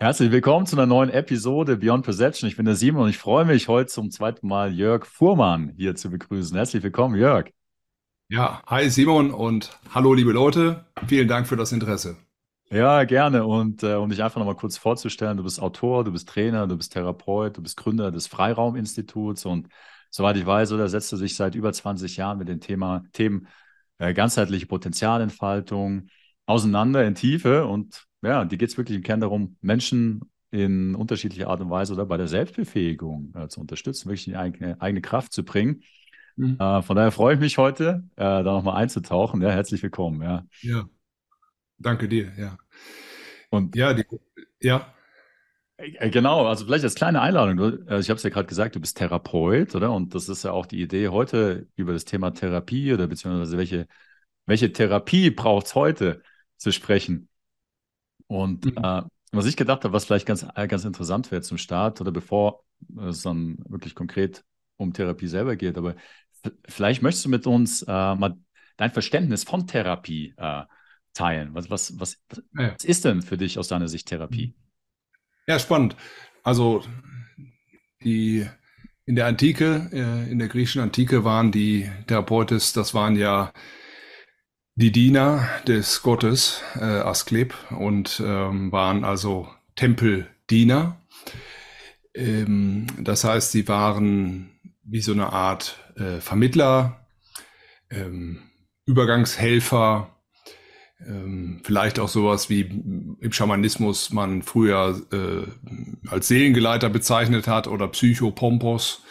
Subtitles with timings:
[0.00, 2.48] Herzlich willkommen zu einer neuen Episode Beyond Perception.
[2.48, 5.96] Ich bin der Simon und ich freue mich, heute zum zweiten Mal Jörg Fuhrmann hier
[5.96, 6.56] zu begrüßen.
[6.56, 7.50] Herzlich willkommen, Jörg.
[8.28, 10.84] Ja, hi Simon und hallo liebe Leute.
[11.08, 12.16] Vielen Dank für das Interesse.
[12.70, 13.44] Ja, gerne.
[13.44, 16.76] Und äh, um dich einfach nochmal kurz vorzustellen, du bist Autor, du bist Trainer, du
[16.76, 19.66] bist Therapeut, du bist Gründer des Freirauminstituts und
[20.10, 23.48] soweit ich weiß, oder setzt du dich seit über 20 Jahren mit dem Thema Themen
[23.98, 26.06] äh, ganzheitliche Potenzialentfaltung
[26.46, 31.48] auseinander in Tiefe und ja, die geht es wirklich im Kern darum, Menschen in unterschiedlicher
[31.48, 35.02] Art und Weise oder bei der Selbstbefähigung äh, zu unterstützen, wirklich in die eigene, eigene
[35.02, 35.82] Kraft zu bringen.
[36.36, 36.56] Mhm.
[36.58, 39.42] Äh, von daher freue ich mich heute, äh, da nochmal einzutauchen.
[39.42, 40.22] Ja, herzlich willkommen.
[40.22, 40.46] Ja.
[40.62, 40.88] ja,
[41.78, 42.32] danke dir.
[42.38, 42.58] Ja.
[43.50, 44.04] Und ja, die,
[44.60, 44.94] ja.
[45.76, 47.56] Äh, genau, also vielleicht als kleine Einladung.
[47.56, 49.92] Du, also ich habe es ja gerade gesagt, du bist Therapeut, oder?
[49.92, 53.86] Und das ist ja auch die Idee heute über das Thema Therapie oder beziehungsweise welche,
[54.46, 56.22] welche Therapie braucht es heute
[56.56, 57.28] zu sprechen.
[58.28, 58.84] Und mhm.
[58.84, 59.02] äh,
[59.32, 62.62] was ich gedacht habe, was vielleicht ganz, äh, ganz interessant wäre zum Start oder bevor
[63.08, 64.44] es dann wirklich konkret
[64.76, 65.96] um Therapie selber geht, aber
[66.68, 68.36] vielleicht möchtest du mit uns äh, mal
[68.76, 70.62] dein Verständnis von Therapie äh,
[71.12, 71.52] teilen.
[71.52, 72.22] Was, was, was,
[72.56, 72.74] ja.
[72.74, 74.54] was ist denn für dich aus deiner Sicht Therapie?
[75.46, 75.96] Ja, spannend.
[76.44, 76.84] Also
[78.04, 78.46] die
[79.04, 83.52] in der Antike, äh, in der griechischen Antike waren die Therapeutes, das waren ja
[84.78, 91.00] die Diener des Gottes äh, Asklep und ähm, waren also Tempeldiener.
[92.14, 94.50] Ähm, das heißt, sie waren
[94.84, 97.08] wie so eine Art äh, Vermittler,
[97.90, 98.38] ähm,
[98.86, 100.14] Übergangshelfer,
[101.04, 107.88] ähm, vielleicht auch sowas wie im Schamanismus man früher äh, als Seelengeleiter bezeichnet hat oder
[107.88, 109.02] Psychopompos,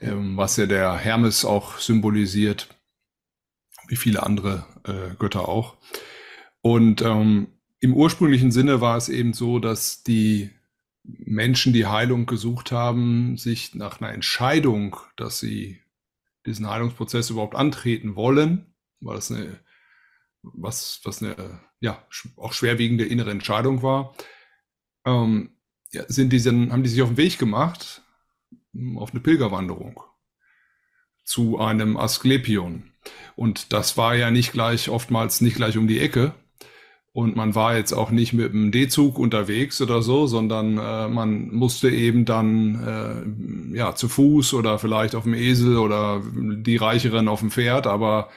[0.00, 2.75] ähm, was ja der Hermes auch symbolisiert
[3.88, 5.76] wie viele andere äh, Götter auch.
[6.60, 7.48] Und ähm,
[7.80, 10.50] im ursprünglichen Sinne war es eben so, dass die
[11.02, 15.80] Menschen, die Heilung gesucht haben, sich nach einer Entscheidung, dass sie
[16.46, 19.60] diesen Heilungsprozess überhaupt antreten wollen, weil das eine,
[20.42, 22.04] was, was eine, ja,
[22.36, 24.14] auch schwerwiegende innere Entscheidung war,
[25.04, 25.50] ähm,
[25.92, 28.02] ja, sind die, haben die sich auf den Weg gemacht,
[28.96, 30.02] auf eine Pilgerwanderung
[31.24, 32.92] zu einem Asklepion.
[33.36, 36.34] Und das war ja nicht gleich, oftmals nicht gleich um die Ecke.
[37.12, 41.48] Und man war jetzt auch nicht mit dem D-Zug unterwegs oder so, sondern äh, man
[41.48, 47.28] musste eben dann äh, ja zu Fuß oder vielleicht auf dem Esel oder die Reicheren
[47.28, 48.28] auf dem Pferd, aber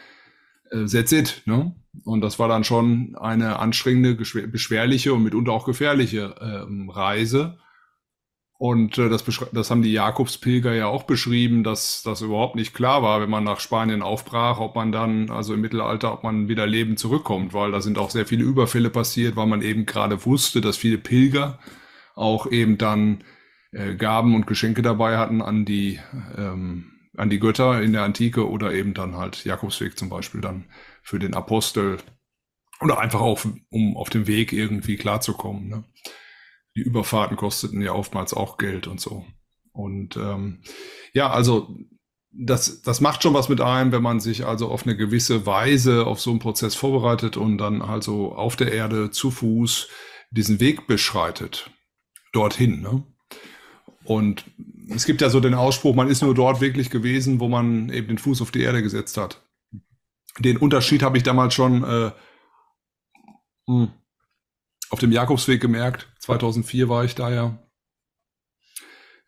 [0.71, 1.41] äh, that's it.
[1.45, 1.75] Ne?
[2.05, 7.57] Und das war dann schon eine anstrengende, beschwerliche und mitunter auch gefährliche äh, Reise.
[8.59, 13.01] Und äh, das, das haben die Jakobspilger ja auch beschrieben, dass das überhaupt nicht klar
[13.01, 16.67] war, wenn man nach Spanien aufbrach, ob man dann, also im Mittelalter, ob man wieder
[16.67, 20.59] lebend zurückkommt, weil da sind auch sehr viele Überfälle passiert, weil man eben gerade wusste,
[20.59, 21.57] dass viele Pilger
[22.15, 23.23] auch eben dann
[23.71, 26.01] äh, Gaben und Geschenke dabei hatten an die,
[26.37, 30.65] ähm, an die Götter in der Antike oder eben dann halt Jakobsweg zum Beispiel dann
[31.01, 31.99] für den Apostel
[32.81, 35.69] oder einfach auch, um auf dem Weg irgendwie klarzukommen.
[35.69, 35.85] Ne?
[36.79, 39.25] Die Überfahrten kosteten ja oftmals auch Geld und so.
[39.73, 40.61] Und ähm,
[41.13, 41.75] ja, also
[42.31, 46.05] das, das macht schon was mit einem, wenn man sich also auf eine gewisse Weise
[46.05, 49.89] auf so einen Prozess vorbereitet und dann also auf der Erde zu Fuß
[50.31, 51.69] diesen Weg beschreitet.
[52.31, 52.81] Dorthin.
[52.81, 53.03] Ne?
[54.05, 54.45] Und
[54.89, 58.07] es gibt ja so den Ausspruch, man ist nur dort wirklich gewesen, wo man eben
[58.07, 59.43] den Fuß auf die Erde gesetzt hat.
[60.37, 62.11] Den Unterschied habe ich damals schon äh,
[63.67, 63.91] hm,
[64.89, 66.07] auf dem Jakobsweg gemerkt.
[66.29, 67.57] 2004 war ich da ja.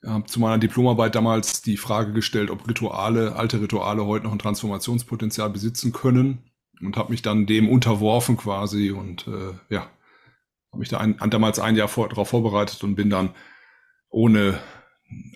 [0.03, 0.23] ja.
[0.25, 5.49] Zu meiner Diplomarbeit damals die Frage gestellt, ob Rituale, alte Rituale heute noch ein Transformationspotenzial
[5.49, 9.89] besitzen können und habe mich dann dem unterworfen quasi und äh, ja,
[10.71, 13.31] habe mich da ein, damals ein Jahr vor, darauf vorbereitet und bin dann
[14.09, 14.59] ohne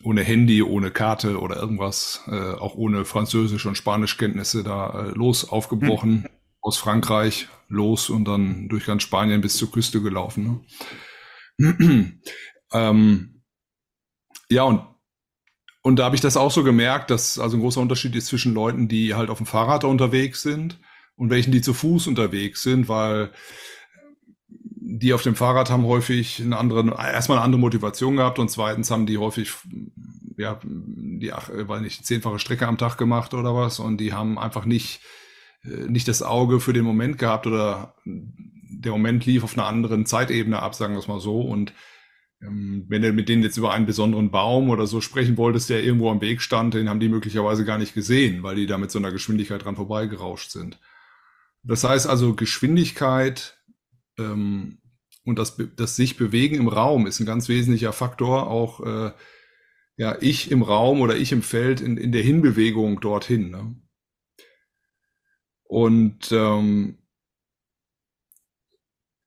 [0.03, 5.49] ohne Handy, ohne Karte oder irgendwas, äh, auch ohne Französisch und Spanischkenntnisse da äh, los
[5.49, 6.23] aufgebrochen.
[6.23, 6.29] Hm
[6.65, 10.43] aus Frankreich los und dann durch ganz Spanien bis zur Küste gelaufen.
[10.43, 10.59] Ne?
[12.73, 13.41] ähm,
[14.49, 14.81] ja, und,
[15.81, 18.53] und da habe ich das auch so gemerkt, dass also ein großer Unterschied ist zwischen
[18.53, 20.79] Leuten, die halt auf dem Fahrrad unterwegs sind
[21.15, 23.31] und welchen, die zu Fuß unterwegs sind, weil
[24.87, 28.91] die auf dem Fahrrad haben häufig eine andere, erstmal eine andere Motivation gehabt und zweitens
[28.91, 29.53] haben die häufig,
[30.37, 34.65] ja, die, weil nicht, zehnfache Strecke am Tag gemacht oder was und die haben einfach
[34.65, 35.01] nicht
[35.65, 37.95] äh, nicht das Auge für den Moment gehabt oder
[38.81, 41.41] der Moment lief auf einer anderen Zeitebene ab, sagen wir es mal so.
[41.41, 41.73] Und
[42.41, 45.83] ähm, wenn du mit denen jetzt über einen besonderen Baum oder so sprechen wolltest, der
[45.83, 48.91] irgendwo am Weg stand, den haben die möglicherweise gar nicht gesehen, weil die da mit
[48.91, 50.79] so einer Geschwindigkeit dran vorbeigerauscht sind.
[51.63, 53.57] Das heißt also, Geschwindigkeit
[54.17, 54.79] ähm,
[55.23, 59.11] Und das, das sich bewegen im Raum ist ein ganz wesentlicher Faktor, auch äh,
[59.97, 63.49] ja, ich im Raum oder ich im Feld in, in der Hinbewegung dorthin.
[63.49, 63.75] Ne?
[65.63, 66.99] Und ähm,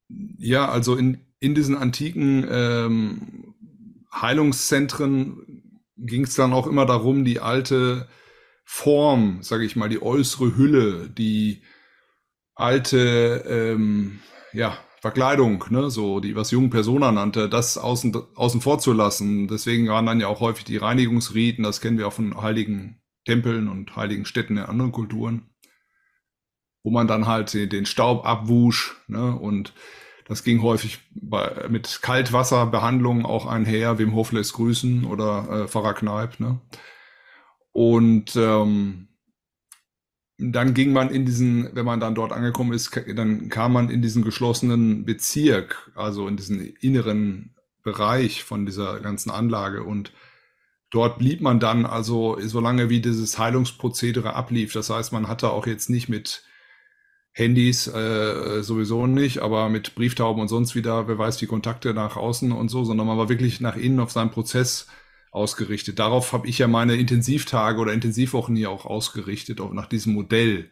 [0.09, 3.55] ja, also in, in diesen antiken ähm,
[4.13, 5.63] Heilungszentren
[5.97, 8.09] ging es dann auch immer darum, die alte
[8.65, 11.63] Form, sage ich mal, die äußere Hülle, die
[12.55, 14.21] alte ähm,
[14.53, 19.49] ja, Verkleidung, ne, so die was Jung Persona nannte, das außen, außen vor zu lassen.
[19.49, 23.69] Deswegen waren dann ja auch häufig die Reinigungsriten, das kennen wir auch von heiligen Tempeln
[23.69, 25.48] und heiligen Städten in anderen Kulturen,
[26.89, 29.75] wo man dann halt den Staub abwusch ne, und
[30.27, 35.93] das ging häufig bei, mit Kaltwasserbehandlungen auch einher, Wim Hof lässt grüßen oder äh, Pfarrer
[35.93, 36.41] Kneip.
[36.41, 36.63] Ne?
[37.73, 39.09] Und ähm,
[40.39, 44.01] dann ging man in diesen, wenn man dann dort angekommen ist, dann kam man in
[44.01, 50.15] diesen geschlossenen Bezirk, also in diesen inneren Bereich von dieser ganzen Anlage und
[50.89, 54.73] dort blieb man dann also solange wie dieses Heilungsprozedere ablief.
[54.73, 56.45] Das heißt, man hatte auch jetzt nicht mit
[57.39, 62.17] Handys äh, sowieso nicht, aber mit Brieftauben und sonst wieder, wer weiß, die Kontakte nach
[62.17, 64.89] außen und so, sondern man war wirklich nach innen auf seinen Prozess
[65.31, 66.01] ausgerichtet.
[66.01, 70.69] Darauf habe ich ja meine Intensivtage oder Intensivwochen hier auch ausgerichtet, auch nach diesem Modell.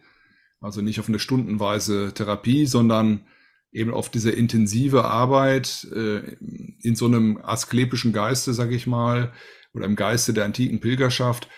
[0.61, 3.27] Also nicht auf eine stundenweise Therapie, sondern
[3.71, 6.37] eben auf diese intensive Arbeit äh,
[6.81, 9.33] in so einem asklepischen Geiste, sage ich mal,
[9.73, 11.49] oder im Geiste der antiken Pilgerschaft,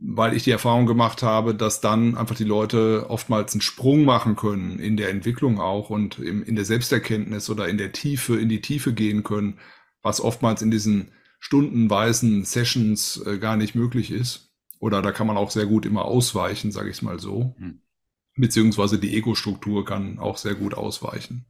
[0.00, 4.34] weil ich die Erfahrung gemacht habe, dass dann einfach die Leute oftmals einen Sprung machen
[4.34, 8.62] können in der Entwicklung auch und in der Selbsterkenntnis oder in der Tiefe, in die
[8.62, 9.58] Tiefe gehen können,
[10.02, 14.50] was oftmals in diesen stundenweisen Sessions äh, gar nicht möglich ist.
[14.78, 17.54] Oder da kann man auch sehr gut immer ausweichen, sage ich es mal so.
[17.58, 17.82] Hm.
[18.36, 21.46] Beziehungsweise die Ego-Struktur kann auch sehr gut ausweichen.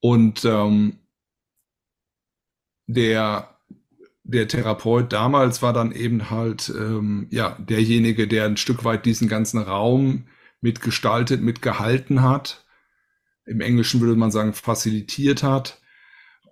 [0.00, 0.98] Und ähm,
[2.86, 3.55] der
[4.28, 9.28] der Therapeut damals war dann eben halt ähm, ja derjenige, der ein Stück weit diesen
[9.28, 10.26] ganzen Raum
[10.60, 12.64] mitgestaltet, mitgehalten hat.
[13.46, 15.80] Im Englischen würde man sagen facilitiert hat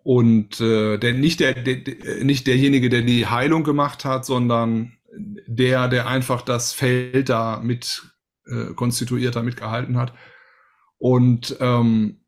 [0.05, 4.93] und äh, der nicht der, der nicht derjenige, der die Heilung gemacht hat, sondern
[5.47, 8.03] der, der einfach das Feld da mit
[8.47, 10.13] äh, konstituiert, da mitgehalten hat
[10.99, 12.21] und ähm,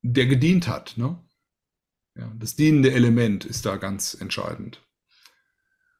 [0.00, 0.94] der gedient hat.
[0.96, 1.18] Ne?
[2.16, 4.82] Ja, das dienende Element ist da ganz entscheidend.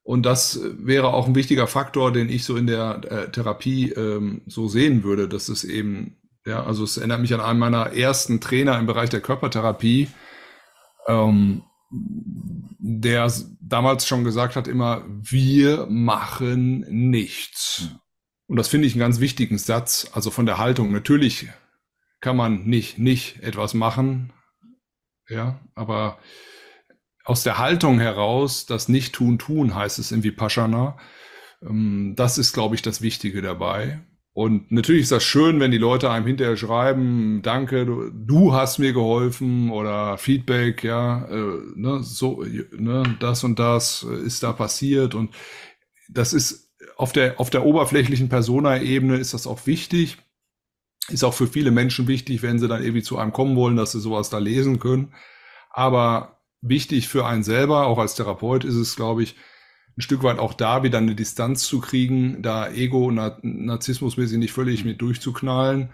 [0.04, 4.42] Und das wäre auch ein wichtiger Faktor, den ich so in der äh, Therapie ähm,
[4.46, 8.40] so sehen würde, dass es eben, ja, also es erinnert mich an einen meiner ersten
[8.40, 10.08] Trainer im Bereich der Körpertherapie,
[11.06, 17.88] ähm, der damals schon gesagt hat immer, wir machen nichts.
[18.48, 20.90] Und das finde ich einen ganz wichtigen Satz, also von der Haltung.
[20.90, 21.48] Natürlich
[22.20, 24.32] kann man nicht, nicht etwas machen,
[25.28, 26.18] ja, aber
[27.24, 30.96] aus der Haltung heraus, das Nicht-Tun, Tun heißt es in Vipassana,
[31.62, 34.00] ähm, das ist, glaube ich, das Wichtige dabei.
[34.34, 38.78] Und natürlich ist das schön, wenn die Leute einem hinterher schreiben, danke, du, du hast
[38.78, 42.42] mir geholfen oder Feedback, ja, äh, ne, so,
[42.72, 45.34] ne, das und das ist da passiert und
[46.08, 50.18] das ist auf der, auf der oberflächlichen Persona-Ebene ist das auch wichtig.
[51.08, 53.92] Ist auch für viele Menschen wichtig, wenn sie dann irgendwie zu einem kommen wollen, dass
[53.92, 55.14] sie sowas da lesen können.
[55.70, 59.34] Aber wichtig für einen selber, auch als Therapeut, ist es, glaube ich,
[59.96, 64.52] ein Stück weit auch da wieder eine Distanz zu kriegen, da Ego und Narzissmusmäßig nicht
[64.52, 65.90] völlig mit durchzuknallen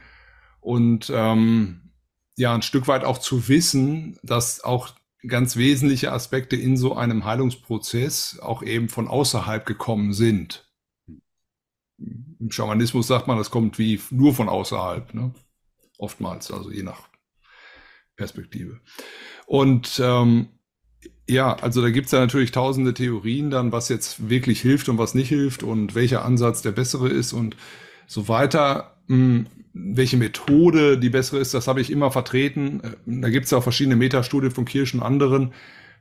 [0.61, 1.93] und ähm,
[2.37, 4.91] ja, ein Stück weit auch zu wissen, dass auch
[5.27, 10.68] ganz wesentliche Aspekte in so einem Heilungsprozess auch eben von außerhalb gekommen sind.
[11.99, 15.35] Im Schamanismus sagt man, das kommt wie nur von außerhalb, ne?
[15.99, 17.09] oftmals, also je nach
[18.17, 18.81] Perspektive.
[19.47, 20.49] Und ähm,
[21.29, 24.99] ja, also da gibt es ja natürlich tausende Theorien dann, was jetzt wirklich hilft und
[24.99, 27.57] was nicht hilft und welcher Ansatz der bessere ist und
[28.07, 28.97] so weiter.
[29.09, 32.81] Hm, welche Methode die bessere ist, das habe ich immer vertreten.
[32.83, 35.53] Äh, da gibt es ja auch verschiedene Metastudien von Kirsch und anderen,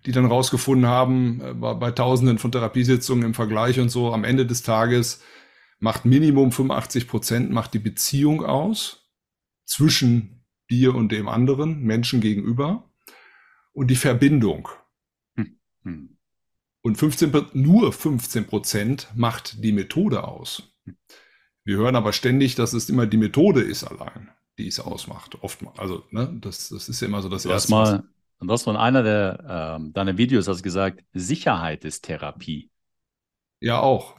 [0.06, 4.24] die dann rausgefunden haben, äh, bei, bei tausenden von Therapiesitzungen im Vergleich und so, am
[4.24, 5.22] Ende des Tages
[5.80, 9.10] macht Minimum 85 Prozent macht die Beziehung aus
[9.66, 12.90] zwischen dir und dem anderen, Menschen gegenüber,
[13.74, 14.70] und die Verbindung.
[15.36, 15.60] Hm.
[15.84, 16.18] Hm.
[16.82, 20.64] Und 15, nur 15 Prozent macht die Methode aus.
[21.64, 25.38] Wir hören aber ständig, dass es immer die Methode ist allein, die es ausmacht.
[25.44, 25.78] Oftmals.
[25.80, 27.76] Also, ne, das, das ist ja immer so das du Erste.
[27.76, 28.04] Hast mal,
[28.40, 32.72] und das von einer der ähm, deiner Videos hast gesagt, Sicherheit ist Therapie.
[33.60, 34.16] Ja, auch.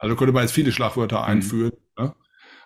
[0.00, 1.24] Also könnte man jetzt viele Schlagwörter mhm.
[1.24, 1.72] einführen.
[1.98, 2.14] Ne?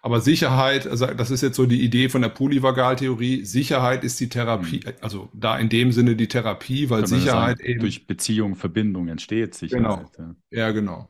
[0.00, 3.44] Aber Sicherheit, also das ist jetzt so die Idee von der Polyvagaltheorie.
[3.44, 4.92] Sicherheit ist die Therapie, mhm.
[5.00, 9.54] also da in dem Sinne die Therapie, weil Sicherheit sagen, eben durch Beziehung, Verbindung entsteht
[9.54, 10.12] Sicherheit.
[10.16, 10.34] Genau.
[10.50, 10.58] Ja.
[10.58, 11.08] ja, genau.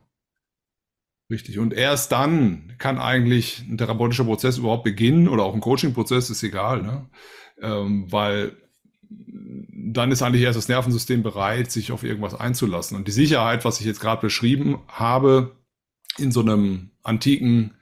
[1.29, 1.59] Richtig.
[1.59, 6.43] Und erst dann kann eigentlich ein therapeutischer Prozess überhaupt beginnen oder auch ein Coaching-Prozess, ist
[6.43, 7.09] egal, ne?
[7.61, 8.55] Ähm, weil
[9.07, 12.97] dann ist eigentlich erst das Nervensystem bereit, sich auf irgendwas einzulassen.
[12.97, 15.55] Und die Sicherheit, was ich jetzt gerade beschrieben habe,
[16.17, 17.75] in so einem antiken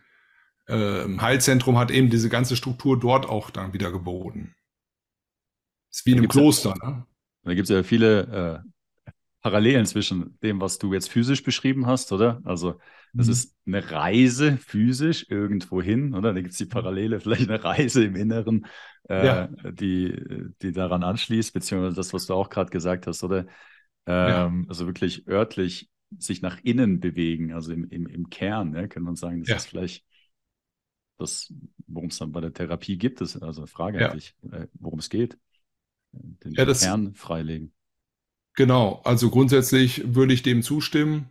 [0.67, 4.55] äh, Heilzentrum hat eben diese ganze Struktur dort auch dann wieder geboten.
[5.91, 6.73] Ist wie in einem Kloster.
[6.81, 7.05] Ja, ne?
[7.43, 9.11] Da gibt es ja viele äh,
[9.41, 12.41] Parallelen zwischen dem, was du jetzt physisch beschrieben hast, oder?
[12.45, 12.79] Also
[13.13, 13.33] das mhm.
[13.33, 16.33] ist eine Reise physisch irgendwo hin, oder?
[16.33, 18.65] Da gibt es die Parallele, vielleicht eine Reise im Inneren,
[19.09, 19.47] äh, ja.
[19.71, 20.17] die,
[20.61, 23.45] die daran anschließt, beziehungsweise das, was du auch gerade gesagt hast, oder?
[24.05, 24.69] Ähm, ja.
[24.69, 29.15] Also wirklich örtlich sich nach innen bewegen, also im, im, im Kern, ja, kann man
[29.15, 29.55] sagen, das ja.
[29.55, 30.05] ist vielleicht
[31.17, 31.53] das,
[31.87, 34.09] worum es dann bei der Therapie gibt, ist also eine Frage ja.
[34.09, 35.37] eigentlich, äh, worum es geht.
[36.11, 37.73] Den ja, Kern freilegen.
[38.55, 41.29] Genau, also grundsätzlich würde ich dem zustimmen.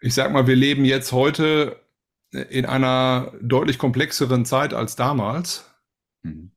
[0.00, 1.80] Ich sag mal, wir leben jetzt heute
[2.30, 5.70] in einer deutlich komplexeren Zeit als damals.
[6.22, 6.53] Mhm.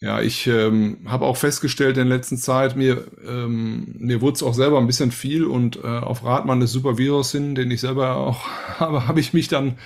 [0.00, 4.52] Ja, ich ähm, habe auch festgestellt in letzter Zeit, mir, ähm, mir wurde es auch
[4.52, 8.46] selber ein bisschen viel und äh, auf Rat meines Supervirus hin, den ich selber auch
[8.78, 9.78] habe, habe ich mich dann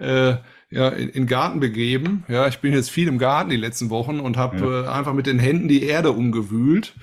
[0.00, 0.34] äh,
[0.70, 2.24] ja, in, in Garten begeben.
[2.26, 4.82] Ja, ich bin jetzt viel im Garten die letzten Wochen und habe ja.
[4.82, 6.94] äh, einfach mit den Händen die Erde umgewühlt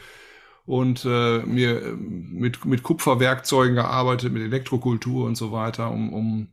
[0.65, 6.47] und äh, mir mit, mit Kupferwerkzeugen gearbeitet, mit Elektrokultur und so weiter, um, um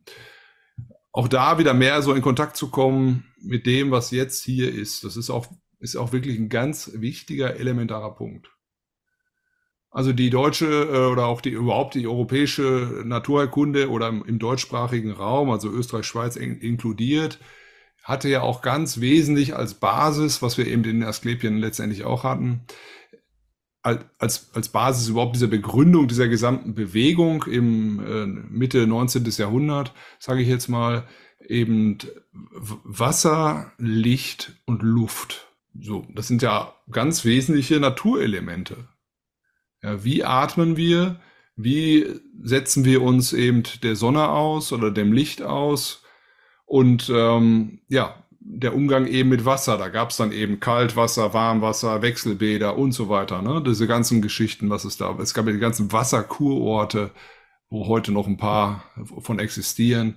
[1.10, 5.02] auch da wieder mehr so in Kontakt zu kommen mit dem, was jetzt hier ist.
[5.02, 5.48] Das ist auch
[5.78, 8.50] ist auch wirklich ein ganz wichtiger, elementarer Punkt.
[9.90, 15.50] Also die deutsche äh, oder auch die überhaupt die europäische Naturerkunde oder im, deutschsprachigen Raum,
[15.50, 17.38] also Österreich, Schweiz in, inkludiert,
[18.02, 22.66] hatte ja auch ganz wesentlich als Basis, was wir eben in Asklepien letztendlich auch hatten,
[23.83, 29.25] als, als Basis überhaupt dieser Begründung dieser gesamten Bewegung im äh, Mitte 19.
[29.38, 31.06] Jahrhundert, sage ich jetzt mal,
[31.49, 31.99] eben
[32.52, 35.46] Wasser, Licht und Luft.
[35.80, 38.88] So, das sind ja ganz wesentliche Naturelemente.
[39.83, 41.21] Ja, wie atmen wir?
[41.56, 42.06] Wie
[42.42, 46.02] setzen wir uns eben der Sonne aus oder dem Licht aus?
[46.66, 49.76] Und ähm, ja, der Umgang eben mit Wasser.
[49.76, 53.42] Da gab es dann eben Kaltwasser, Warmwasser, Wechselbäder und so weiter.
[53.42, 53.62] Ne?
[53.64, 55.16] Diese ganzen Geschichten, was es da.
[55.21, 57.11] Es gab ja die ganzen Wasserkurorte,
[57.68, 58.85] wo heute noch ein paar
[59.21, 60.16] von existieren.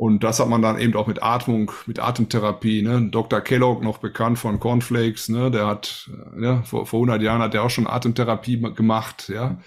[0.00, 2.80] Und das hat man dann eben auch mit Atmung, mit Atemtherapie.
[2.80, 3.10] Ne?
[3.10, 3.42] Dr.
[3.42, 5.50] Kellogg, noch bekannt von Cornflakes, ne?
[5.50, 9.60] der hat, äh, ja, vor, vor 100 Jahren hat er auch schon Atemtherapie gemacht, ja,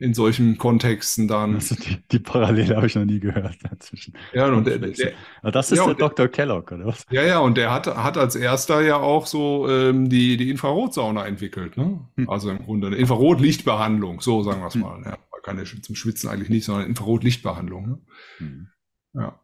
[0.00, 1.54] in solchen Kontexten dann.
[1.54, 4.14] Also die, die Parallele habe ich noch nie gehört dazwischen.
[4.32, 5.12] Ja, und der, der,
[5.44, 6.26] das ist ja, der Dr.
[6.26, 7.06] Kellogg, oder was?
[7.12, 11.24] Ja, ja, und der hat, hat als erster ja auch so ähm, die, die Infrarotsauna
[11.24, 11.76] entwickelt.
[11.76, 12.00] Ne?
[12.16, 12.28] Hm.
[12.28, 14.80] Also im Grunde eine Infrarotlichtbehandlung, so sagen wir es hm.
[14.80, 15.02] mal.
[15.04, 17.86] Ja, keine zum Schwitzen eigentlich nicht, sondern Infrarotlichtbehandlung.
[17.86, 17.98] Ne?
[18.38, 18.68] Hm.
[19.14, 19.38] Ja.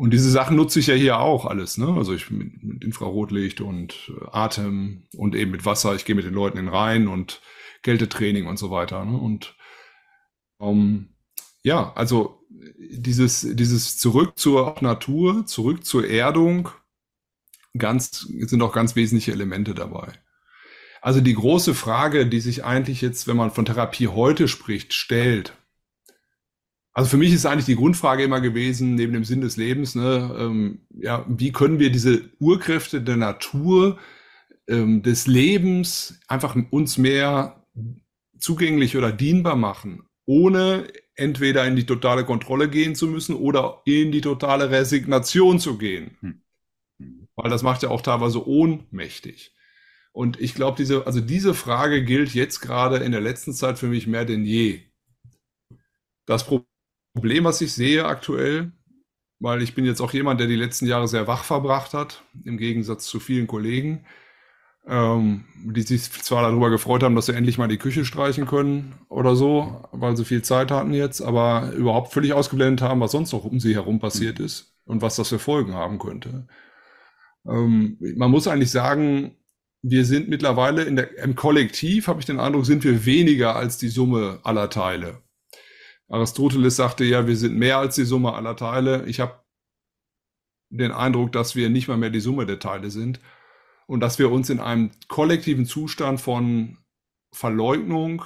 [0.00, 1.92] Und diese Sachen nutze ich ja hier auch alles, ne?
[1.94, 5.94] Also ich mit, mit Infrarotlicht und äh, Atem und eben mit Wasser.
[5.94, 7.42] Ich gehe mit den Leuten in den Rhein und
[7.82, 9.04] Kältetraining und so weiter.
[9.04, 9.18] Ne?
[9.18, 9.56] Und
[10.58, 11.10] ähm,
[11.62, 12.40] ja, also
[12.78, 16.70] dieses, dieses zurück zur Natur, zurück zur Erdung,
[17.76, 20.14] ganz, sind auch ganz wesentliche Elemente dabei.
[21.02, 25.59] Also die große Frage, die sich eigentlich jetzt, wenn man von Therapie heute spricht, stellt,
[26.92, 30.34] also für mich ist eigentlich die Grundfrage immer gewesen, neben dem Sinn des Lebens, ne,
[30.38, 33.98] ähm, ja, wie können wir diese Urkräfte der Natur,
[34.66, 37.64] ähm, des Lebens einfach uns mehr
[38.38, 44.10] zugänglich oder dienbar machen, ohne entweder in die totale Kontrolle gehen zu müssen oder in
[44.10, 46.16] die totale Resignation zu gehen.
[46.20, 46.42] Hm.
[47.36, 49.54] Weil das macht ja auch teilweise ohnmächtig.
[50.12, 53.86] Und ich glaube, diese, also diese Frage gilt jetzt gerade in der letzten Zeit für
[53.86, 54.80] mich mehr denn je.
[56.26, 56.69] Das Problem
[57.14, 58.72] Problem, was ich sehe aktuell,
[59.40, 62.58] weil ich bin jetzt auch jemand, der die letzten Jahre sehr wach verbracht hat, im
[62.58, 64.04] Gegensatz zu vielen Kollegen,
[64.86, 68.94] ähm, die sich zwar darüber gefreut haben, dass sie endlich mal die Küche streichen können
[69.08, 73.32] oder so, weil sie viel Zeit hatten jetzt, aber überhaupt völlig ausgeblendet haben, was sonst
[73.32, 74.44] noch um sie herum passiert mhm.
[74.44, 76.46] ist und was das für Folgen haben könnte.
[77.46, 79.36] Ähm, man muss eigentlich sagen,
[79.82, 83.78] wir sind mittlerweile in der, im Kollektiv, habe ich den Eindruck, sind wir weniger als
[83.78, 85.22] die Summe aller Teile.
[86.10, 89.06] Aristoteles sagte ja, wir sind mehr als die Summe aller Teile.
[89.06, 89.40] Ich habe
[90.68, 93.20] den Eindruck, dass wir nicht mal mehr die Summe der Teile sind
[93.86, 96.78] und dass wir uns in einem kollektiven Zustand von
[97.32, 98.24] Verleugnung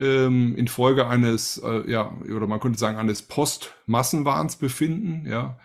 [0.00, 5.58] ähm, infolge eines, äh, ja, oder man könnte sagen, eines Postmassenwahns befinden, ja,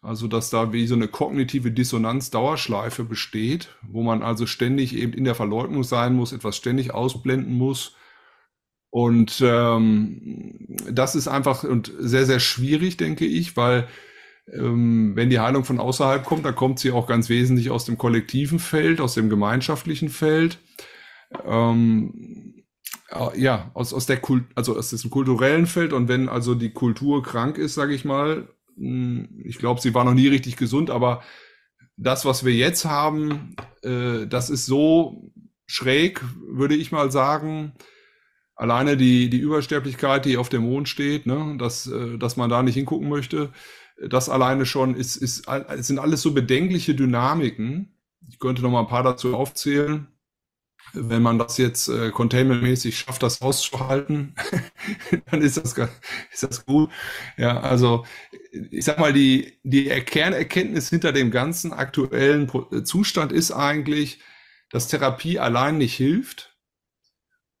[0.00, 5.24] Also, dass da wie so eine kognitive Dissonanz-Dauerschleife besteht, wo man also ständig eben in
[5.24, 7.96] der Verleugnung sein muss, etwas ständig ausblenden muss.
[8.90, 13.86] Und ähm, das ist einfach und sehr, sehr schwierig, denke ich, weil
[14.52, 17.98] ähm, wenn die Heilung von außerhalb kommt, dann kommt sie auch ganz wesentlich aus dem
[17.98, 20.58] kollektiven Feld, aus dem gemeinschaftlichen Feld.
[21.44, 22.64] Ähm,
[23.36, 25.92] ja, aus, aus der Kult, also aus diesem kulturellen Feld.
[25.92, 30.04] Und wenn also die Kultur krank ist, sage ich mal, hm, ich glaube, sie war
[30.04, 31.22] noch nie richtig gesund, aber
[31.96, 35.32] das, was wir jetzt haben, äh, das ist so
[35.66, 37.72] schräg, würde ich mal sagen.
[38.58, 42.62] Alleine die, die Übersterblichkeit, die auf dem Mond steht, ne, dass, äh, dass man da
[42.62, 43.50] nicht hingucken möchte,
[44.08, 45.46] das alleine schon ist, ist,
[45.76, 47.96] sind alles so bedenkliche Dynamiken.
[48.28, 50.08] Ich könnte noch mal ein paar dazu aufzählen
[50.92, 54.34] wenn man das jetzt äh, containmentmäßig schafft, das auszuhalten,
[55.30, 55.74] dann ist das,
[56.32, 56.90] ist das gut.
[57.36, 58.04] Ja, also
[58.70, 62.50] ich sag mal, die, die Kernerkenntnis hinter dem ganzen aktuellen
[62.84, 64.20] Zustand ist eigentlich,
[64.70, 66.56] dass Therapie allein nicht hilft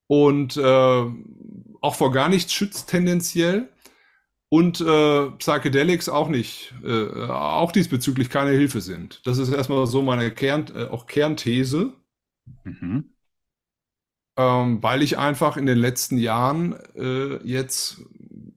[0.08, 1.04] und äh,
[1.80, 3.68] auch vor gar nichts schützt tendenziell
[4.48, 9.24] und äh, Psychedelics auch nicht, äh, auch diesbezüglich keine Hilfe sind.
[9.26, 11.92] Das ist erstmal so meine Kern, äh, auch Kernthese.
[12.64, 13.12] Mhm
[14.38, 18.02] ähm, weil ich einfach in den letzten Jahren äh, jetzt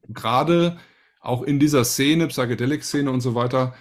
[0.07, 0.77] gerade
[1.19, 3.73] auch in dieser Szene, Psychedelic-Szene und so weiter,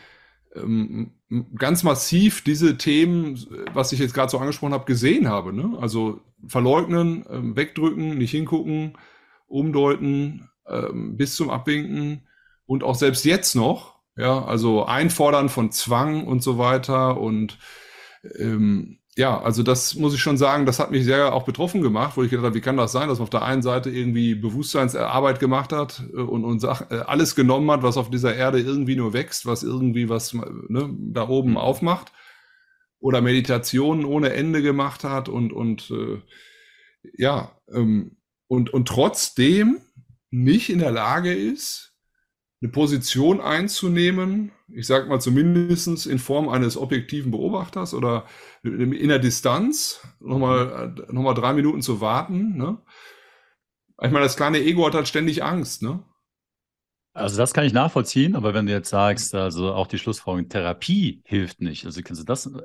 [0.54, 1.12] ähm,
[1.56, 3.38] ganz massiv diese Themen,
[3.74, 5.52] was ich jetzt gerade so angesprochen habe, gesehen habe.
[5.52, 5.76] Ne?
[5.80, 8.96] Also verleugnen, ähm, wegdrücken, nicht hingucken,
[9.46, 12.26] umdeuten, ähm, bis zum Abwinken.
[12.66, 17.20] Und auch selbst jetzt noch, ja, also Einfordern von Zwang und so weiter.
[17.20, 17.58] Und
[18.38, 22.16] ähm, ja, also das muss ich schon sagen, das hat mich sehr auch betroffen gemacht,
[22.16, 24.34] wo ich gedacht habe, wie kann das sein, dass man auf der einen Seite irgendwie
[24.34, 28.96] Bewusstseinsarbeit gemacht hat äh, und, und äh, alles genommen hat, was auf dieser Erde irgendwie
[28.96, 32.12] nur wächst, was irgendwie was ne, da oben aufmacht
[33.00, 36.20] oder Meditationen ohne Ende gemacht hat und, und äh,
[37.14, 39.80] ja, ähm, und, und trotzdem
[40.30, 41.94] nicht in der Lage ist,
[42.62, 48.26] eine Position einzunehmen, ich sage mal zumindest in Form eines objektiven Beobachters oder
[48.62, 52.56] in der Distanz, nochmal noch mal drei Minuten zu warten.
[52.56, 52.78] Ne?
[54.02, 55.82] Ich meine, das kleine Ego hat halt ständig Angst.
[55.82, 56.04] Ne?
[57.12, 61.22] Also das kann ich nachvollziehen, aber wenn du jetzt sagst, also auch die Schlussfolgerung, Therapie
[61.24, 62.60] hilft nicht, also kannst du das, äh,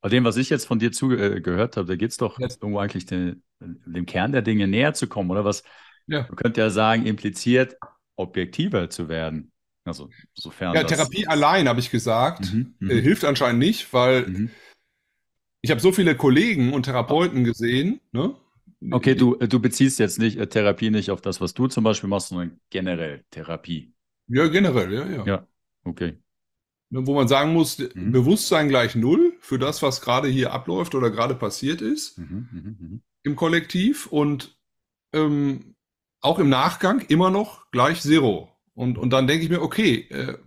[0.00, 2.58] bei dem, was ich jetzt von dir zugehört habe, da geht es doch yes.
[2.62, 5.64] irgendwo eigentlich den, dem Kern der Dinge näher zu kommen, oder was?
[6.06, 6.22] Ja.
[6.22, 7.76] Man könnte ja sagen, impliziert,
[8.16, 9.52] objektiver zu werden.
[9.84, 10.74] Also sofern.
[10.74, 14.50] Ja, Therapie allein, habe ich gesagt, mhm, mhm, äh, hilft anscheinend nicht, weil mhm.
[15.62, 18.00] ich habe so viele Kollegen und Therapeuten gesehen.
[18.12, 18.34] Ne?
[18.90, 22.08] Okay, du, du beziehst jetzt nicht äh, Therapie nicht auf das, was du zum Beispiel
[22.08, 23.92] machst, sondern generell Therapie.
[24.28, 25.26] Ja, generell, ja, ja.
[25.26, 25.46] Ja,
[25.84, 26.18] okay.
[26.90, 28.12] Wo man sagen muss, mhm.
[28.12, 32.76] Bewusstsein gleich null für das, was gerade hier abläuft oder gerade passiert ist mhm, mhm,
[32.78, 33.02] mhm.
[33.24, 34.58] im Kollektiv und
[35.12, 35.74] ähm,
[36.20, 38.50] auch im Nachgang immer noch gleich Zero.
[38.74, 40.38] Und, und dann denke ich mir, okay, äh,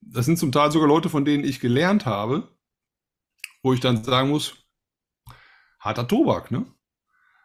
[0.00, 2.48] das sind zum Teil sogar Leute, von denen ich gelernt habe,
[3.62, 4.56] wo ich dann sagen muss,
[5.78, 6.66] harter Tobak, ne?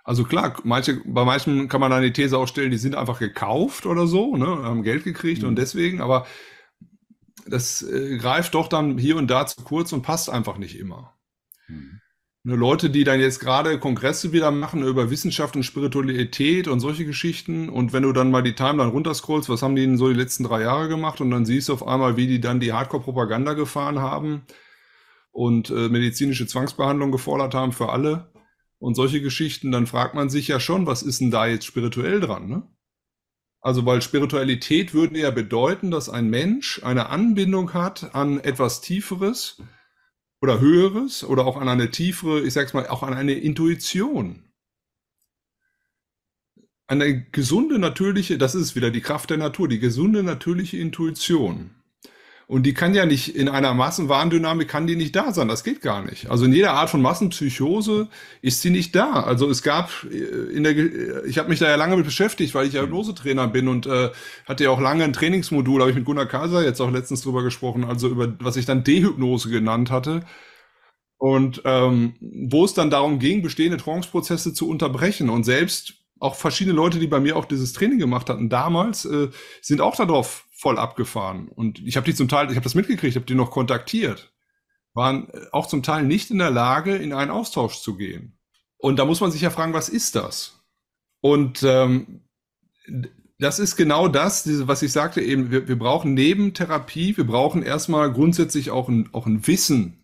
[0.06, 3.88] Also klar, manche, bei manchen kann man dann die These aufstellen, die sind einfach gekauft
[3.88, 5.50] oder so, ne, haben Geld gekriegt mhm.
[5.50, 6.28] und deswegen, aber
[7.48, 11.16] das äh, greift doch dann hier und da zu kurz und passt einfach nicht immer.
[11.68, 12.02] Mhm.
[12.44, 17.06] Ne, Leute, die dann jetzt gerade Kongresse wieder machen über Wissenschaft und Spiritualität und solche
[17.06, 17.68] Geschichten.
[17.68, 20.44] Und wenn du dann mal die Timeline runterscrollst, was haben die denn so die letzten
[20.44, 21.20] drei Jahre gemacht?
[21.20, 24.44] Und dann siehst du auf einmal, wie die dann die Hardcore-Propaganda gefahren haben
[25.32, 28.35] und äh, medizinische Zwangsbehandlung gefordert haben für alle
[28.80, 29.72] und solche Geschichten.
[29.72, 32.48] Dann fragt man sich ja schon, was ist denn da jetzt spirituell dran?
[32.48, 32.64] Ne?
[33.62, 39.62] Also, weil Spiritualität würde ja bedeuten, dass ein Mensch eine Anbindung hat an etwas Tieferes
[40.40, 44.44] oder Höheres oder auch an eine tiefere, ich sag's mal, auch an eine Intuition.
[46.88, 51.72] Eine gesunde, natürliche, das ist wieder die Kraft der Natur, die gesunde, natürliche Intuition.
[52.48, 55.48] Und die kann ja nicht in einer Massenwarndynamik kann die nicht da sein.
[55.48, 56.30] Das geht gar nicht.
[56.30, 58.08] Also in jeder Art von Massenpsychose
[58.42, 59.24] ist sie nicht da.
[59.24, 62.68] Also es gab äh, in der, ich habe mich da ja lange mit beschäftigt, weil
[62.68, 64.12] ich ja Hypnosetrainer bin und äh,
[64.46, 67.42] hatte ja auch lange ein Trainingsmodul, habe ich mit Gunnar Kaiser jetzt auch letztens drüber
[67.42, 70.22] gesprochen, also über was ich dann Dehypnose genannt hatte.
[71.18, 76.76] Und ähm, wo es dann darum ging, bestehende Trance-Prozesse zu unterbrechen und selbst auch verschiedene
[76.76, 79.30] Leute, die bei mir auch dieses Training gemacht hatten damals, äh,
[79.62, 81.48] sind auch darauf voll abgefahren.
[81.48, 84.34] Und ich habe die zum Teil, ich habe das mitgekriegt, habe die noch kontaktiert,
[84.96, 88.40] waren äh, auch zum Teil nicht in der Lage, in einen Austausch zu gehen.
[88.78, 90.66] Und da muss man sich ja fragen, was ist das?
[91.22, 92.22] Und ähm,
[93.38, 95.52] das ist genau das, was ich sagte eben.
[95.52, 100.04] Wir, wir brauchen neben Therapie, wir brauchen erstmal grundsätzlich auch ein, auch ein Wissen,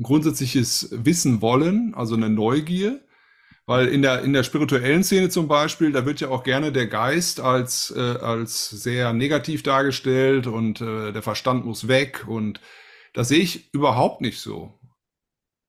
[0.00, 3.05] ein grundsätzliches Wissen wollen, also eine Neugier.
[3.68, 6.86] Weil in der, in der spirituellen Szene zum Beispiel, da wird ja auch gerne der
[6.86, 12.26] Geist als, äh, als sehr negativ dargestellt und äh, der Verstand muss weg.
[12.28, 12.60] Und
[13.12, 14.78] das sehe ich überhaupt nicht so.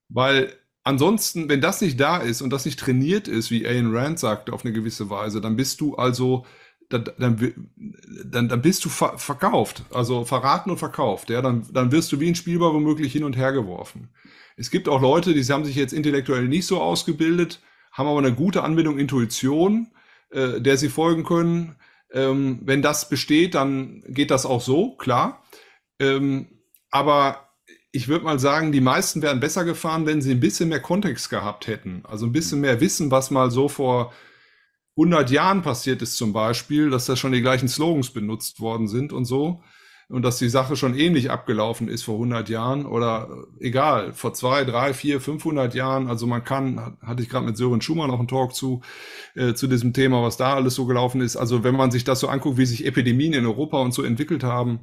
[0.09, 4.19] Weil ansonsten, wenn das nicht da ist und das nicht trainiert ist, wie Ayn Rand
[4.19, 6.45] sagte, auf eine gewisse Weise, dann bist du also,
[6.89, 11.31] dann, dann, dann, bist du ver verkauft, also verraten und verkauft.
[11.31, 14.09] Ja, dann, dann wirst du wie ein Spielball womöglich hin und her geworfen.
[14.55, 17.59] Es gibt auch Leute, die haben sich jetzt intellektuell nicht so ausgebildet,
[17.97, 19.87] haben aber eine gute Anbindung Intuition,
[20.29, 21.75] äh, der sie folgen können.
[22.11, 25.43] Ähm, wenn das besteht, dann geht das auch so, klar.
[25.99, 26.47] Ähm,
[26.91, 27.49] aber
[27.91, 31.29] ich würde mal sagen, die meisten wären besser gefahren, wenn sie ein bisschen mehr Kontext
[31.29, 32.03] gehabt hätten.
[32.05, 34.13] Also ein bisschen mehr Wissen, was mal so vor
[34.97, 39.13] 100 Jahren passiert ist zum Beispiel, dass da schon die gleichen Slogans benutzt worden sind
[39.13, 39.63] und so.
[40.09, 43.27] Und dass die Sache schon ähnlich abgelaufen ist vor 100 Jahren oder
[43.59, 46.07] äh, egal, vor zwei, drei, vier, 500 Jahren.
[46.07, 48.81] Also man kann, hatte ich gerade mit Sören Schumann noch einen Talk zu,
[49.35, 51.35] äh, zu diesem Thema, was da alles so gelaufen ist.
[51.35, 54.45] Also wenn man sich das so anguckt, wie sich Epidemien in Europa und so entwickelt
[54.45, 54.79] haben,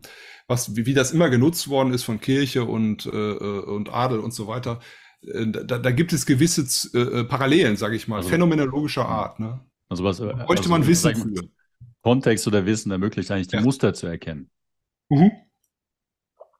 [0.46, 4.18] was, wie, wie das immer genutzt worden ist von Kirche und, äh, äh und Adel
[4.18, 4.80] und so weiter.
[5.22, 6.66] Äh, da, da gibt es gewisse
[6.98, 9.40] äh, Parallelen, sage ich mal, also, phänomenologischer Art.
[9.40, 9.60] Ne?
[9.88, 11.48] Also was bräuchte also, man Wissen für.
[12.02, 13.62] Kontext oder Wissen ermöglicht eigentlich die ja.
[13.62, 14.50] Muster zu erkennen.
[15.08, 15.32] Mhm.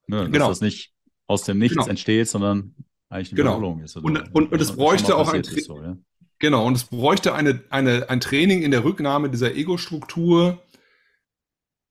[0.07, 0.49] Ne, dass genau.
[0.49, 0.93] das nicht
[1.27, 1.87] aus dem Nichts genau.
[1.87, 2.75] entsteht, sondern
[3.09, 3.57] eigentlich eine genau.
[3.57, 3.95] Wiederholung ist.
[3.97, 5.97] und, und, und es bräuchte auch ein so, ja?
[6.37, 10.61] Genau, und es bräuchte eine, eine, ein Training in der Rücknahme dieser Ego-Struktur,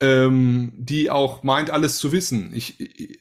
[0.01, 2.53] ähm, die auch meint, alles zu wissen.
[2.55, 3.21] Ich, ich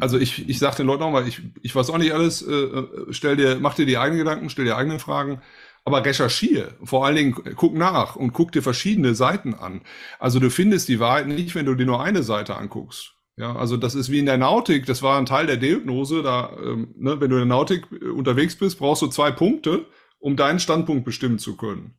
[0.00, 2.52] also ich, ich sage den Leuten auch mal, ich, ich weiß auch nicht alles, äh,
[2.52, 5.40] äh, stell dir, mach dir die eigenen Gedanken, stell dir eigene Fragen,
[5.84, 6.76] aber recherchiere.
[6.82, 9.82] Vor allen Dingen guck nach und guck dir verschiedene Seiten an.
[10.18, 13.14] Also du findest die Wahrheit nicht, wenn du dir nur eine Seite anguckst.
[13.36, 16.54] Ja, also das ist wie in der Nautik, das war ein Teil der Dehypnose, da,
[16.62, 19.86] ähm, ne, wenn du in der Nautik äh, unterwegs bist, brauchst du zwei Punkte,
[20.18, 21.94] um deinen Standpunkt bestimmen zu können.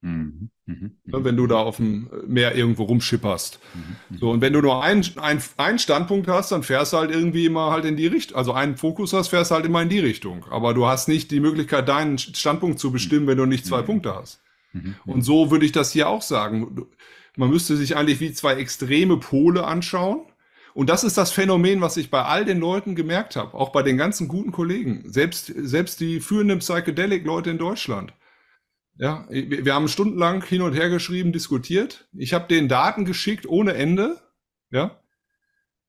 [0.00, 0.50] Mhm.
[0.66, 0.92] Mhm.
[1.04, 3.58] Ne, wenn du da auf dem Meer irgendwo rumschipperst.
[3.74, 4.18] Mhm.
[4.18, 7.44] So, und wenn du nur einen, ein, einen Standpunkt hast, dann fährst du halt irgendwie
[7.44, 9.98] immer halt in die Richtung, also einen Fokus hast, fährst du halt immer in die
[9.98, 10.46] Richtung.
[10.50, 13.86] Aber du hast nicht die Möglichkeit, deinen Standpunkt zu bestimmen, wenn du nicht zwei mhm.
[13.86, 14.40] Punkte hast.
[14.72, 14.94] Mhm.
[15.04, 16.86] Und so würde ich das hier auch sagen.
[17.36, 20.22] Man müsste sich eigentlich wie zwei extreme Pole anschauen.
[20.72, 23.82] Und das ist das Phänomen, was ich bei all den Leuten gemerkt habe, auch bei
[23.82, 28.14] den ganzen guten Kollegen, selbst, selbst die führenden Psychedelic-Leute in Deutschland
[28.96, 32.08] ja, wir haben stundenlang hin und her geschrieben, diskutiert.
[32.12, 34.18] Ich habe den Daten geschickt ohne Ende.
[34.70, 35.00] Ja.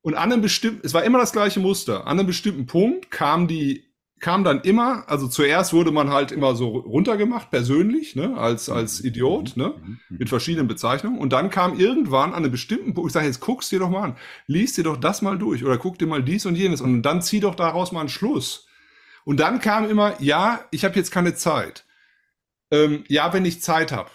[0.01, 2.07] Und an einem bestimmten, es war immer das gleiche Muster.
[2.07, 3.83] An einem bestimmten Punkt kam die,
[4.19, 9.01] kam dann immer, also zuerst wurde man halt immer so runtergemacht, persönlich, ne, als, als
[9.01, 9.09] mhm.
[9.09, 9.99] Idiot, ne, mhm.
[10.09, 10.17] Mhm.
[10.17, 11.19] mit verschiedenen Bezeichnungen.
[11.19, 14.03] Und dann kam irgendwann an einem bestimmten Punkt, ich sage, jetzt guck's dir doch mal
[14.03, 17.03] an, lies dir doch das mal durch oder guck dir mal dies und jenes und
[17.03, 18.67] dann zieh doch daraus mal einen Schluss.
[19.25, 21.84] Und dann kam immer, ja, ich habe jetzt keine Zeit.
[22.71, 24.09] Ähm, ja, wenn ich Zeit habe.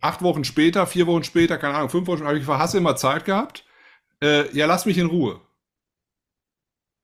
[0.00, 2.96] Acht Wochen später, vier Wochen später, keine Ahnung, fünf Wochen später, habe ich hast immer
[2.96, 3.64] Zeit gehabt.
[4.22, 5.40] Äh, ja, lass mich in Ruhe.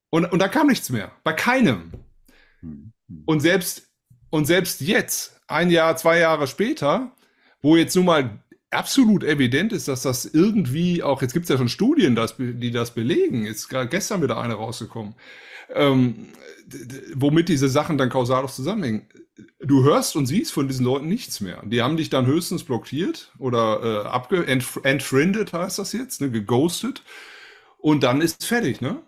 [0.09, 1.11] Und, und da kam nichts mehr.
[1.23, 1.91] Bei keinem.
[3.25, 3.89] Und selbst,
[4.29, 7.11] und selbst jetzt, ein Jahr, zwei Jahre später,
[7.61, 11.57] wo jetzt nun mal absolut evident ist, dass das irgendwie auch, jetzt gibt es ja
[11.57, 15.15] schon Studien, das, die das belegen, ist gerade gestern wieder eine rausgekommen,
[15.73, 16.29] ähm,
[17.13, 19.07] womit diese Sachen dann kausal auch zusammenhängen
[19.59, 21.61] du hörst und siehst von diesen Leuten nichts mehr.
[21.65, 26.31] Die haben dich dann höchstens blockiert oder äh, abge entf entfriended heißt das jetzt, ne,
[26.31, 27.03] geghostet.
[27.77, 29.01] Und dann ist fertig, ne?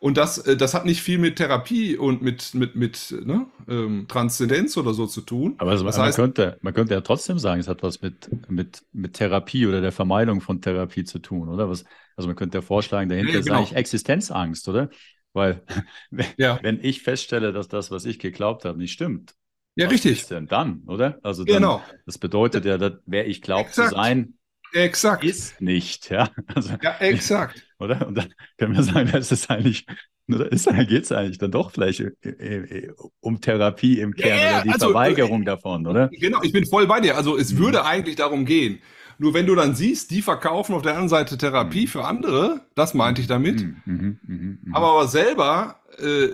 [0.00, 4.06] Und das, äh, das hat nicht viel mit Therapie und mit, mit, mit ne, ähm,
[4.06, 5.54] Transzendenz oder so zu tun.
[5.58, 8.28] Aber also, das man, heißt, könnte, man könnte ja trotzdem sagen, es hat was mit,
[8.50, 11.70] mit, mit Therapie oder der Vermeidung von Therapie zu tun, oder?
[11.70, 11.84] Was,
[12.16, 13.54] also man könnte ja vorschlagen, dahinter ja, genau.
[13.54, 14.90] ist eigentlich Existenzangst, oder?
[15.32, 15.62] Weil
[16.36, 16.58] ja.
[16.62, 19.34] wenn ich feststelle, dass das, was ich geglaubt habe, nicht stimmt,
[19.76, 20.20] ja, was richtig.
[20.20, 21.18] ist denn dann, oder?
[21.22, 21.82] Also dann, genau.
[22.06, 24.34] das bedeutet ja, dass, wer ich glaube zu sein,
[24.72, 25.24] exakt.
[25.24, 26.10] ist nicht.
[26.10, 27.62] Ja, also, ja exakt.
[27.78, 28.06] Oder?
[28.06, 29.84] Und dann können wir sagen, das ist eigentlich,
[30.26, 34.70] geht es eigentlich dann doch vielleicht äh, äh, um Therapie im Kern ja, oder die
[34.70, 36.08] also, Verweigerung äh, davon, oder?
[36.12, 37.16] Genau, ich bin voll bei dir.
[37.16, 37.58] Also es mhm.
[37.58, 38.80] würde eigentlich darum gehen.
[39.18, 41.88] Nur wenn du dann siehst, die verkaufen auf der anderen Seite Therapie mhm.
[41.88, 43.62] für andere, das meinte ich damit.
[43.62, 43.76] Mhm.
[43.84, 44.74] mhm, mhm, mhm.
[44.74, 46.28] Aber, aber selber äh,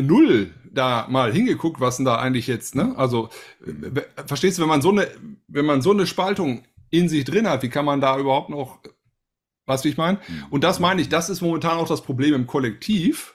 [0.00, 2.94] null da mal hingeguckt, was denn da eigentlich jetzt, ne?
[2.96, 3.28] Also,
[4.26, 5.06] verstehst du, wenn man so eine,
[5.48, 8.78] wenn man so eine Spaltung in sich drin hat, wie kann man da überhaupt noch,
[9.66, 10.18] was ich meine?
[10.50, 13.34] Und das meine ich, das ist momentan auch das Problem im Kollektiv.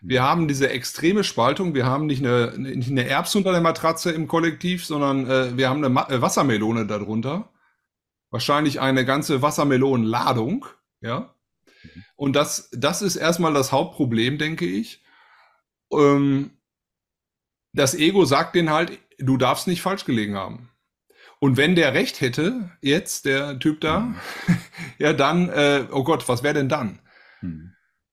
[0.00, 1.74] Wir haben diese extreme Spaltung.
[1.74, 5.68] Wir haben nicht eine, nicht eine Erbse unter der Matratze im Kollektiv, sondern äh, wir
[5.68, 7.49] haben eine Ma äh, Wassermelone darunter.
[8.30, 10.66] Wahrscheinlich eine ganze Wassermelonenladung,
[11.00, 11.34] ja.
[11.82, 12.04] Mhm.
[12.16, 15.02] Und das, das ist erstmal das Hauptproblem, denke ich.
[15.92, 16.50] Ähm,
[17.72, 20.70] das Ego sagt den halt, du darfst nicht falsch gelegen haben.
[21.38, 24.16] Und wenn der recht hätte, jetzt, der Typ da, mhm.
[24.98, 26.98] ja, dann, äh, oh Gott, was wäre denn dann?
[27.40, 27.72] Mhm.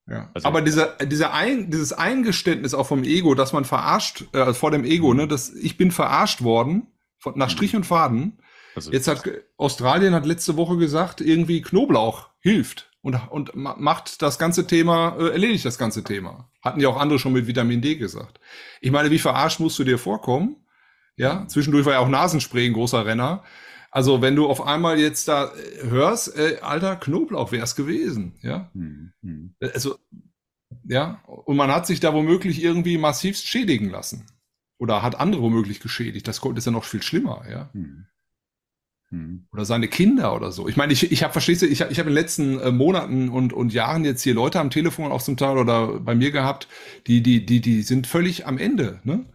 [0.09, 0.31] Ja.
[0.33, 4.71] Also, Aber dieser, dieser Ein, dieses Eingeständnis auch vom Ego, dass man verarscht, äh, vor
[4.71, 6.87] dem Ego, ne, dass ich bin verarscht worden,
[7.19, 8.39] von, nach Strich und Faden.
[8.77, 14.37] Also, Jetzt hat Australien hat letzte Woche gesagt, irgendwie Knoblauch hilft und, und macht das
[14.37, 16.51] ganze Thema, äh, erledigt das ganze Thema.
[16.61, 18.39] Hatten ja auch andere schon mit Vitamin D gesagt.
[18.81, 20.57] Ich meine, wie verarscht musst du dir vorkommen?
[21.15, 23.43] Ja, zwischendurch war ja auch Nasenspray ein großer Renner.
[23.89, 28.35] Also wenn du auf einmal jetzt da äh, hörst, äh, alter Knoblauch wäre es gewesen,
[28.41, 28.69] ja.
[28.73, 29.55] Hm, hm.
[29.59, 29.97] Also
[30.83, 34.27] ja, und man hat sich da womöglich irgendwie massivst schädigen lassen
[34.77, 36.27] oder hat andere womöglich geschädigt.
[36.27, 37.69] Das ist ja noch viel schlimmer, ja.
[37.73, 38.05] Hm.
[39.09, 39.47] Hm.
[39.53, 40.67] Oder seine Kinder oder so.
[40.67, 42.71] Ich meine, ich, ich habe, verstehst du, ich habe ich hab in den letzten äh,
[42.71, 46.31] Monaten und, und Jahren jetzt hier Leute am Telefon auch zum Teil oder bei mir
[46.31, 46.67] gehabt,
[47.07, 49.25] die, die, die, die sind völlig am Ende, ne?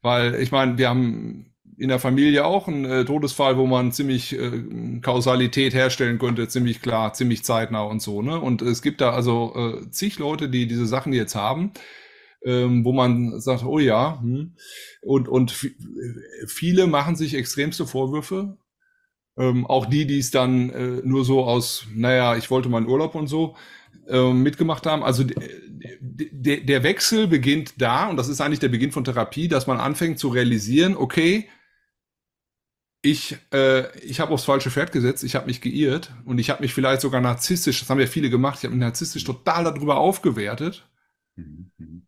[0.00, 4.38] Weil ich meine, wir haben in der Familie auch einen äh, Todesfall, wo man ziemlich
[4.38, 8.22] äh, Kausalität herstellen könnte, ziemlich klar, ziemlich zeitnah und so.
[8.22, 8.40] Ne?
[8.40, 11.72] Und es gibt da also äh, zig Leute, die diese Sachen jetzt haben,
[12.44, 14.54] ähm, wo man sagt, oh ja, hm.
[15.02, 15.52] und, und
[16.46, 18.56] viele machen sich extremste Vorwürfe.
[19.38, 23.14] Ähm, auch die, die es dann äh, nur so aus, naja, ich wollte meinen Urlaub
[23.14, 23.54] und so
[24.08, 25.02] äh, mitgemacht haben.
[25.02, 29.78] Also der Wechsel beginnt da, und das ist eigentlich der Beginn von Therapie, dass man
[29.78, 31.48] anfängt zu realisieren, okay,
[33.02, 36.62] ich, äh, ich habe aufs falsche Pferd gesetzt, ich habe mich geirrt und ich habe
[36.62, 39.98] mich vielleicht sogar narzisstisch, das haben ja viele gemacht, ich habe mich narzisstisch total darüber
[39.98, 40.88] aufgewertet.
[41.36, 42.06] Mhm.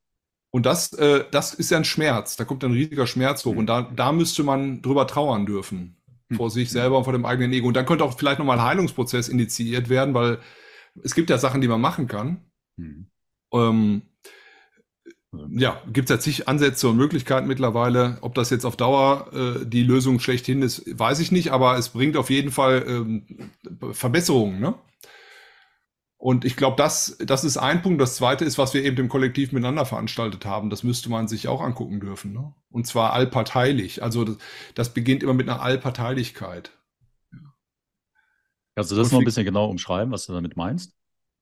[0.51, 3.59] Und das, äh, das ist ja ein Schmerz, da kommt ein riesiger Schmerz hoch mhm.
[3.59, 5.98] und da, da müsste man drüber trauern dürfen, mhm.
[6.37, 7.69] Vor sich selber und vor dem eigenen Ego.
[7.69, 10.39] Und dann könnte auch vielleicht nochmal ein Heilungsprozess initiiert werden, weil
[11.03, 12.43] es gibt ja Sachen, die man machen kann.
[12.77, 13.07] Mhm.
[13.53, 14.03] Ähm,
[15.51, 18.19] ja, gibt es ja zig Ansätze und Möglichkeiten mittlerweile.
[18.23, 21.91] Ob das jetzt auf Dauer äh, die Lösung schlechthin ist, weiß ich nicht, aber es
[21.91, 23.51] bringt auf jeden Fall ähm,
[23.93, 24.61] Verbesserungen.
[24.61, 24.75] Ne?
[26.21, 28.01] Und ich glaube, das, das ist ein Punkt.
[28.01, 30.69] Das zweite ist, was wir eben im Kollektiv miteinander veranstaltet haben.
[30.69, 32.33] Das müsste man sich auch angucken dürfen.
[32.33, 32.53] Ne?
[32.71, 34.03] Und zwar allparteilich.
[34.03, 34.37] Also das,
[34.75, 36.73] das beginnt immer mit einer Allparteilichkeit.
[38.75, 40.93] Kannst du das noch ein bisschen genau umschreiben, was du damit meinst?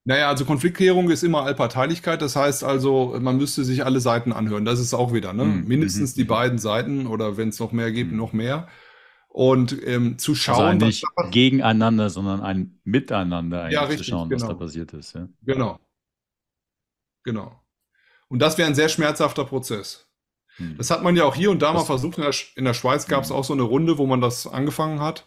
[0.04, 2.20] Naja, also Konfliktklärung ist immer Allparteilichkeit.
[2.20, 4.66] Das heißt also, man müsste sich alle Seiten anhören.
[4.66, 5.44] Das ist auch wieder, ne?
[5.44, 5.66] Mhm.
[5.66, 6.28] Mindestens die mhm.
[6.28, 8.18] beiden Seiten oder wenn es noch mehr gibt, mhm.
[8.18, 8.68] noch mehr.
[9.36, 10.64] Und ähm, zu also schauen.
[10.64, 14.40] Also nicht was, gegeneinander, sondern ein Miteinander ja, richtig, zu schauen, genau.
[14.40, 15.14] was da passiert ist.
[15.14, 15.28] Ja.
[15.42, 15.78] Genau.
[17.22, 17.60] Genau.
[18.28, 20.08] Und das wäre ein sehr schmerzhafter Prozess.
[20.56, 20.78] Mhm.
[20.78, 22.16] Das hat man ja auch hier und da das, mal versucht.
[22.16, 23.36] In der, in der Schweiz gab es mhm.
[23.36, 25.26] auch so eine Runde, wo man das angefangen hat.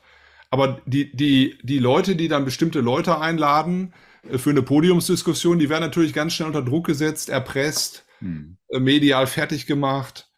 [0.50, 3.94] Aber die, die, die Leute, die dann bestimmte Leute einladen,
[4.28, 8.58] äh, für eine Podiumsdiskussion, die werden natürlich ganz schnell unter Druck gesetzt, erpresst, hm.
[8.70, 10.29] Äh, medial fertig gemacht.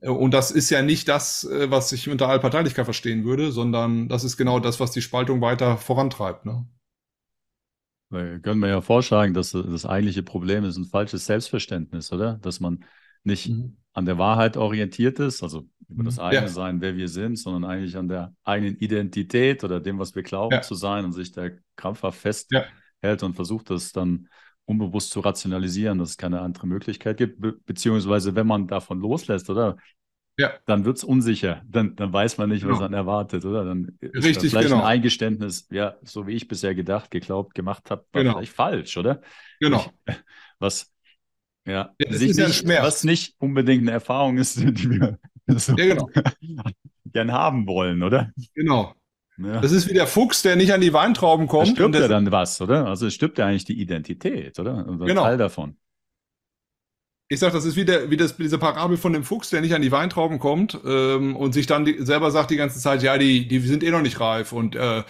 [0.00, 4.24] Äh, und das ist ja nicht das, was ich unter Allparteilichkeit verstehen würde, sondern das
[4.24, 6.46] ist genau das, was die Spaltung weiter vorantreibt.
[6.46, 6.66] Ne?
[8.10, 12.34] Wir können wir ja vorschlagen, dass das eigentliche Problem ist ein falsches Selbstverständnis, oder?
[12.34, 12.84] Dass man
[13.24, 13.76] nicht mhm.
[13.92, 16.22] an der Wahrheit orientiert ist, also über das mhm.
[16.22, 16.48] eigene ja.
[16.48, 20.54] Sein, wer wir sind, sondern eigentlich an der eigenen Identität oder dem, was wir glauben
[20.54, 20.62] ja.
[20.62, 22.64] zu sein und sich da krampfhaft fest ja
[23.22, 24.28] und versucht das dann
[24.66, 29.48] unbewusst zu rationalisieren, dass es keine andere Möglichkeit gibt, be beziehungsweise wenn man davon loslässt,
[29.48, 29.76] oder?
[30.38, 30.52] Ja.
[30.66, 31.62] Dann wird es unsicher.
[31.66, 32.74] Dann, dann weiß man nicht, genau.
[32.74, 33.64] was man erwartet, oder?
[33.64, 34.82] Dann ist Richtig, vielleicht genau.
[34.82, 38.34] ein Eingeständnis, ja, so wie ich bisher gedacht, geglaubt, gemacht habe, war genau.
[38.34, 39.22] vielleicht falsch, oder?
[39.60, 39.86] Genau.
[40.06, 40.14] Ich,
[40.58, 40.92] was,
[41.66, 46.10] ja, ja nicht, ja was nicht unbedingt eine Erfahrung ist, die wir so ja, genau.
[47.06, 48.30] gern haben wollen, oder?
[48.54, 48.94] Genau.
[49.38, 49.60] Ja.
[49.60, 51.68] Das ist wie der Fuchs, der nicht an die Weintrauben kommt.
[51.68, 52.86] Da stirbt ja dann was, oder?
[52.86, 54.86] Also es stirbt ja eigentlich die Identität, oder?
[54.88, 55.24] Also genau.
[55.24, 55.76] Teil davon.
[57.28, 59.74] Ich sag, das ist wie, der, wie das, diese Parabel von dem Fuchs, der nicht
[59.74, 63.18] an die Weintrauben kommt ähm, und sich dann die, selber sagt die ganze Zeit, ja,
[63.18, 65.02] die, die sind eh noch nicht reif und äh,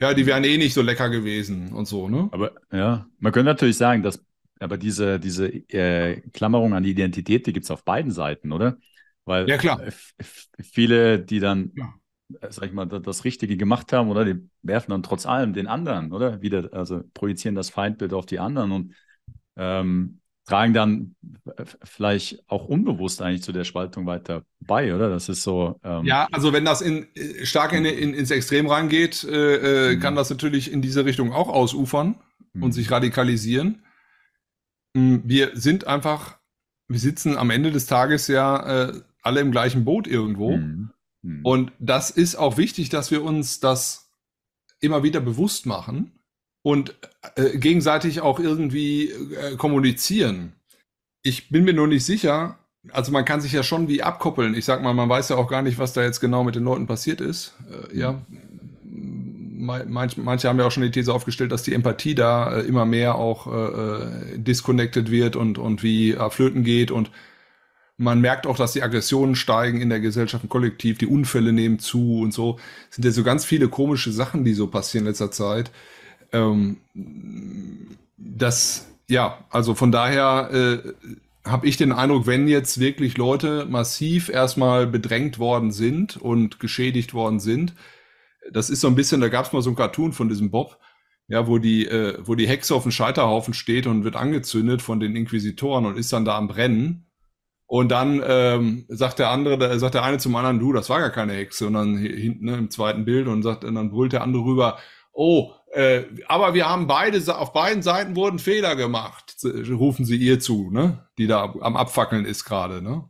[0.00, 2.30] ja, die wären eh nicht so lecker gewesen und so, ne?
[2.32, 4.24] Aber ja, man könnte natürlich sagen, dass
[4.58, 8.78] aber diese, diese äh, Klammerung an die Identität, die gibt es auf beiden Seiten, oder?
[9.26, 9.82] Weil ja, klar.
[10.62, 11.92] viele, die dann ja
[12.48, 14.24] sag ich mal, das Richtige gemacht haben, oder?
[14.24, 16.42] Die werfen dann trotz allem den anderen, oder?
[16.42, 18.94] Wieder, also projizieren das Feindbild auf die anderen und
[19.56, 21.14] ähm, tragen dann
[21.84, 25.08] vielleicht auch unbewusst eigentlich zu der Spaltung weiter bei, oder?
[25.08, 25.78] Das ist so.
[25.84, 27.06] Ähm, ja, also wenn das in,
[27.44, 30.00] stark in, in, ins Extrem reingeht, äh, äh, mhm.
[30.00, 32.16] kann das natürlich in diese Richtung auch ausufern
[32.52, 32.62] mhm.
[32.64, 33.84] und sich radikalisieren.
[34.96, 36.38] Hm, wir sind einfach,
[36.88, 40.56] wir sitzen am Ende des Tages ja äh, alle im gleichen Boot irgendwo.
[40.56, 40.90] Mhm.
[41.22, 41.40] Hm.
[41.44, 44.10] Und das ist auch wichtig, dass wir uns das
[44.80, 46.12] immer wieder bewusst machen
[46.62, 46.94] und
[47.36, 50.52] äh, gegenseitig auch irgendwie äh, kommunizieren.
[51.22, 52.58] Ich bin mir nur nicht sicher,
[52.92, 54.54] also man kann sich ja schon wie abkoppeln.
[54.54, 56.64] Ich sag mal, man weiß ja auch gar nicht, was da jetzt genau mit den
[56.64, 57.54] Leuten passiert ist.
[57.70, 58.22] Äh, ja,
[58.82, 62.86] manch, manche haben ja auch schon die These aufgestellt, dass die Empathie da äh, immer
[62.86, 67.10] mehr auch äh, äh disconnected wird und, und wie äh, flöten geht und
[68.00, 72.20] man merkt auch, dass die Aggressionen steigen in der Gesellschaft, Kollektiv, die Unfälle nehmen zu
[72.20, 72.58] und so.
[72.88, 75.70] Es sind ja so ganz viele komische Sachen, die so passieren in letzter Zeit.
[76.32, 76.78] Ähm,
[78.16, 84.30] das, ja, also von daher äh, habe ich den Eindruck, wenn jetzt wirklich Leute massiv
[84.30, 87.74] erstmal bedrängt worden sind und geschädigt worden sind,
[88.50, 90.78] das ist so ein bisschen, da gab es mal so ein Cartoon von diesem Bob,
[91.28, 95.00] ja, wo die, äh, wo die Hexe auf dem Scheiterhaufen steht und wird angezündet von
[95.00, 97.04] den Inquisitoren und ist dann da am Brennen.
[97.70, 100.98] Und dann ähm, sagt der andere, da sagt der eine zum anderen, du, das war
[100.98, 101.68] gar keine Hexe.
[101.68, 104.78] Und dann hinten ne, im zweiten Bild und sagt, und dann brüllt der andere rüber,
[105.12, 110.40] oh, äh, aber wir haben beide, auf beiden Seiten wurden Fehler gemacht, rufen sie ihr
[110.40, 111.06] zu, ne?
[111.16, 113.04] Die da am Abfackeln ist gerade, ne?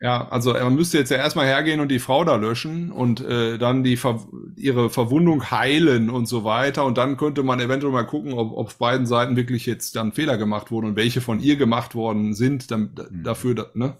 [0.00, 3.58] Ja, also man müsste jetzt ja erstmal hergehen und die Frau da löschen und äh,
[3.58, 6.84] dann die Ver ihre Verwundung heilen und so weiter.
[6.84, 10.12] Und dann könnte man eventuell mal gucken, ob, ob auf beiden Seiten wirklich jetzt dann
[10.12, 13.24] Fehler gemacht wurden und welche von ihr gemacht worden sind dann, mhm.
[13.24, 13.96] dafür, ne?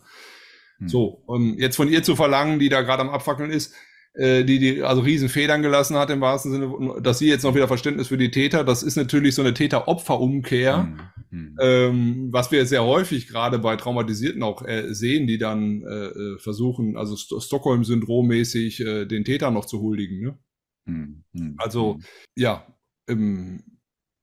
[0.78, 0.88] Mhm.
[0.88, 3.74] So, um jetzt von ihr zu verlangen, die da gerade am Abfackeln ist,
[4.18, 7.54] äh, die, die also riesen Federn gelassen hat im wahrsten Sinne, dass sie jetzt noch
[7.54, 10.88] wieder Verständnis für die Täter, das ist natürlich so eine Täter-Opfer-Umkehr,
[11.30, 11.56] mhm.
[11.60, 16.38] ähm, was wir sehr häufig gerade bei Traumatisierten auch äh, sehen, die dann äh, äh
[16.38, 20.20] versuchen, also St Stockholm-Syndrom-mäßig äh, den Täter noch zu huldigen.
[20.20, 20.38] Ne?
[20.86, 21.54] Mhm.
[21.58, 22.00] Also
[22.36, 22.66] ja,
[23.08, 23.62] ähm,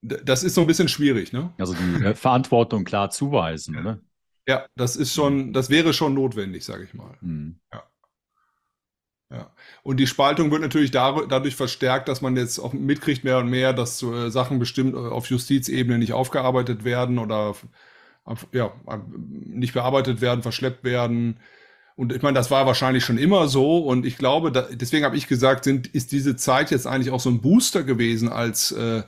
[0.01, 1.53] das ist so ein bisschen schwierig, ne?
[1.57, 4.01] Also die äh, Verantwortung klar zuweisen, oder?
[4.47, 7.17] Ja, das ist schon, das wäre schon notwendig, sage ich mal.
[7.21, 7.59] Mhm.
[7.73, 7.83] Ja.
[9.85, 13.71] Und die Spaltung wird natürlich dadurch verstärkt, dass man jetzt auch mitkriegt mehr und mehr,
[13.71, 17.53] dass äh, Sachen bestimmt äh, auf Justizebene nicht aufgearbeitet werden oder
[18.51, 18.71] ja,
[19.45, 21.37] nicht bearbeitet werden, verschleppt werden.
[21.95, 23.77] Und ich meine, das war wahrscheinlich schon immer so.
[23.77, 27.19] Und ich glaube, da, deswegen habe ich gesagt, sind, ist diese Zeit jetzt eigentlich auch
[27.19, 29.03] so ein Booster gewesen als äh,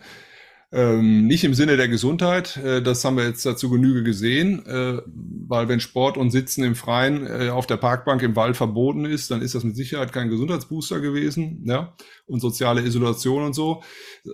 [0.72, 5.02] ähm, nicht im Sinne der Gesundheit, äh, das haben wir jetzt dazu Genüge gesehen, äh,
[5.48, 9.32] weil wenn Sport und Sitzen im Freien äh, auf der Parkbank im Wald verboten ist,
[9.32, 13.82] dann ist das mit Sicherheit kein Gesundheitsbooster gewesen, ja, und soziale Isolation und so,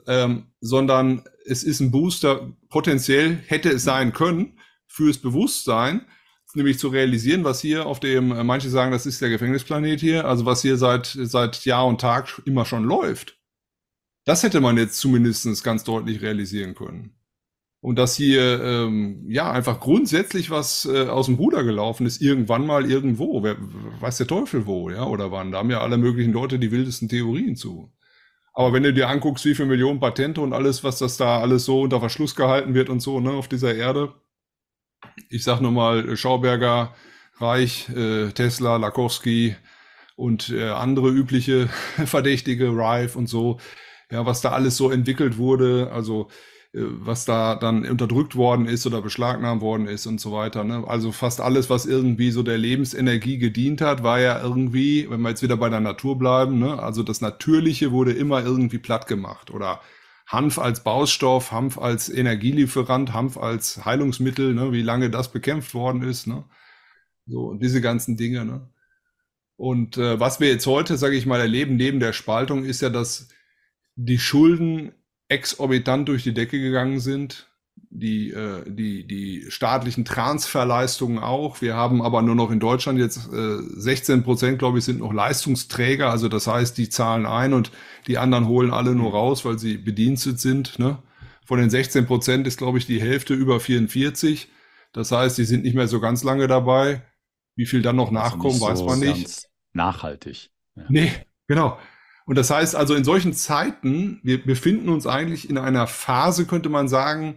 [0.07, 6.01] ähm, sondern es ist ein Booster, potenziell hätte es sein können fürs Bewusstsein,
[6.55, 10.25] nämlich zu realisieren, was hier auf dem, äh, manche sagen, das ist der Gefängnisplanet hier,
[10.25, 13.37] also was hier seit, seit Jahr und Tag immer schon läuft.
[14.25, 17.15] Das hätte man jetzt zumindest ganz deutlich realisieren können.
[17.81, 22.65] Und dass hier ähm, ja einfach grundsätzlich was äh, aus dem Ruder gelaufen ist, irgendwann
[22.65, 23.57] mal irgendwo, wer
[23.99, 25.51] weiß der Teufel wo, ja, oder wann.
[25.51, 27.91] Da haben ja alle möglichen Leute die wildesten Theorien zu.
[28.53, 31.65] Aber wenn du dir anguckst, wie viele Millionen Patente und alles, was das da alles
[31.65, 34.13] so unter Verschluss gehalten wird und so, ne, auf dieser Erde.
[35.29, 36.95] Ich sag nur mal Schauberger,
[37.37, 39.57] Reich, äh, Tesla, Lakowski
[40.15, 41.67] und äh, andere übliche
[42.05, 43.59] Verdächtige, Rive und so
[44.13, 46.27] ja, was da alles so entwickelt wurde, also
[46.73, 50.63] äh, was da dann unterdrückt worden ist oder beschlagnahmt worden ist und so weiter.
[50.63, 50.83] Ne?
[50.87, 55.29] Also fast alles, was irgendwie so der Lebensenergie gedient hat, war ja irgendwie, wenn wir
[55.29, 56.81] jetzt wieder bei der Natur bleiben, ne?
[56.81, 59.81] also das Natürliche wurde immer irgendwie platt gemacht oder
[60.27, 64.71] Hanf als Baustoff, Hanf als Energielieferant, Hanf als Heilungsmittel, ne?
[64.71, 66.27] wie lange das bekämpft worden ist.
[66.27, 66.43] Ne?
[67.25, 68.45] So, und diese ganzen Dinge.
[68.45, 68.69] Ne?
[69.57, 72.89] Und äh, was wir jetzt heute, sage ich mal, erleben neben der Spaltung, ist ja,
[72.89, 73.27] dass
[73.95, 74.93] die Schulden
[75.27, 77.49] exorbitant durch die Decke gegangen sind.
[77.95, 81.61] Die, äh, die, die staatlichen Transferleistungen auch.
[81.61, 85.13] Wir haben aber nur noch in Deutschland jetzt äh, 16 Prozent, glaube ich, sind noch
[85.13, 86.09] Leistungsträger.
[86.09, 87.71] Also das heißt, die zahlen ein und
[88.07, 90.79] die anderen holen alle nur raus, weil sie bedienstet sind.
[90.79, 90.97] Ne?
[91.45, 94.49] Von den 16 Prozent ist, glaube ich, die Hälfte über 44.
[94.91, 97.03] Das heißt, die sind nicht mehr so ganz lange dabei.
[97.55, 99.49] Wie viel dann noch also nachkommen, weiß so man nicht.
[99.73, 100.49] Nachhaltig.
[100.75, 100.83] Ja.
[100.89, 101.11] Nee,
[101.47, 101.77] genau.
[102.25, 106.69] Und das heißt also, in solchen Zeiten, wir befinden uns eigentlich in einer Phase, könnte
[106.69, 107.35] man sagen,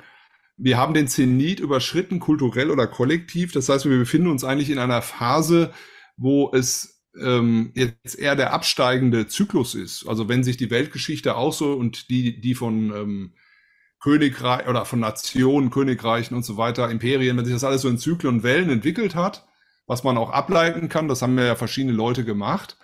[0.57, 3.53] wir haben den Zenit überschritten, kulturell oder kollektiv.
[3.53, 5.73] Das heißt, wir befinden uns eigentlich in einer Phase,
[6.17, 10.07] wo es ähm, jetzt eher der absteigende Zyklus ist.
[10.07, 13.35] Also wenn sich die Weltgeschichte auch so und die, die von ähm,
[14.01, 17.99] Königreich oder von Nationen, Königreichen und so weiter, Imperien, wenn sich das alles so in
[17.99, 19.47] Zyklen und Wellen entwickelt hat,
[19.87, 22.77] was man auch ableiten kann, das haben ja verschiedene Leute gemacht,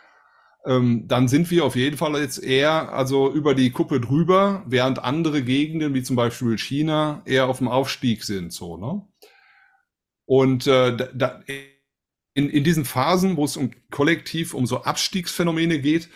[0.65, 5.01] ähm, dann sind wir auf jeden Fall jetzt eher also über die Kuppe drüber, während
[5.01, 8.53] andere Gegenden, wie zum Beispiel China, eher auf dem Aufstieg sind.
[8.53, 9.03] So, ne?
[10.25, 11.41] Und äh, da,
[12.35, 16.09] in, in diesen Phasen, wo es um kollektiv um so Abstiegsphänomene geht,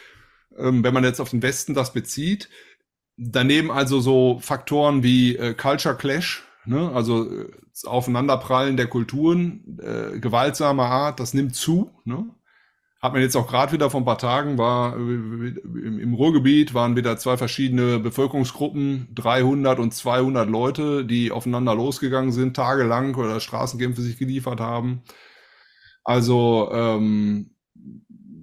[0.57, 2.49] ähm, wenn man jetzt auf den Westen das bezieht.
[3.17, 6.93] Daneben also so Faktoren wie äh, Culture Clash, ne?
[6.93, 7.49] also äh,
[7.85, 11.91] Aufeinanderprallen der Kulturen, äh, gewaltsamer Art, das nimmt zu.
[12.05, 12.31] Ne?
[13.01, 16.97] Hat man jetzt auch gerade wieder vor ein paar Tagen, war äh, im Ruhrgebiet waren
[16.97, 24.01] wieder zwei verschiedene Bevölkerungsgruppen, 300 und 200 Leute, die aufeinander losgegangen sind, tagelang oder Straßenkämpfe
[24.01, 25.03] sich geliefert haben.
[26.05, 27.51] Also ähm,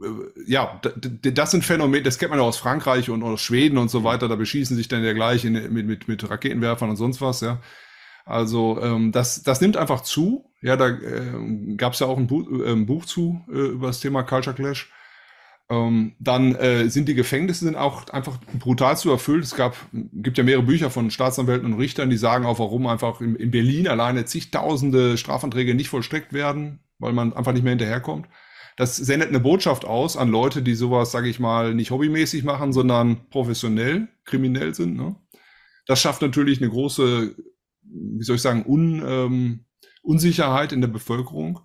[0.04, 0.08] äh,
[0.46, 4.04] ja, das sind Phänomene, das kennt man ja aus Frankreich und aus Schweden und so
[4.04, 7.42] weiter, da beschießen sich dann ja gleich in, mit, mit, mit Raketenwerfern und sonst was,
[7.42, 7.62] ja.
[8.26, 10.53] Also ähm, das, das nimmt einfach zu.
[10.64, 13.88] Ja, da äh, gab es ja auch ein, Buch, äh, ein Buch zu äh, über
[13.88, 14.92] das Thema Culture Clash.
[15.70, 19.44] Ähm, dann äh, sind die Gefängnisse sind auch einfach brutal zu erfüllt.
[19.44, 23.22] Es gab, gibt ja mehrere Bücher von Staatsanwälten und Richtern, die sagen auch, warum einfach
[23.22, 28.28] in, in Berlin alleine zigtausende Strafanträge nicht vollstreckt werden, weil man einfach nicht mehr hinterherkommt.
[28.76, 32.74] Das sendet eine Botschaft aus an Leute, die sowas, sage ich mal, nicht hobbymäßig machen,
[32.74, 34.96] sondern professionell, kriminell sind.
[34.96, 35.16] Ne?
[35.86, 37.36] Das schafft natürlich eine große
[37.94, 39.66] wie soll ich sagen, Un, ähm,
[40.04, 41.62] Unsicherheit in der Bevölkerung.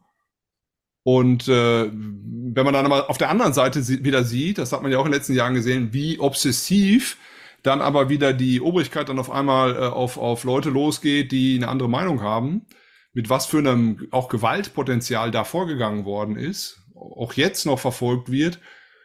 [1.02, 4.90] Und äh, wenn man dann aber auf der anderen Seite wieder sieht, das hat man
[4.90, 7.18] ja auch in den letzten Jahren gesehen, wie obsessiv
[7.62, 11.68] dann aber wieder die Obrigkeit dann auf einmal äh, auf, auf Leute losgeht, die eine
[11.68, 12.66] andere Meinung haben,
[13.12, 18.60] mit was für einem auch Gewaltpotenzial da vorgegangen worden ist, auch jetzt noch verfolgt wird,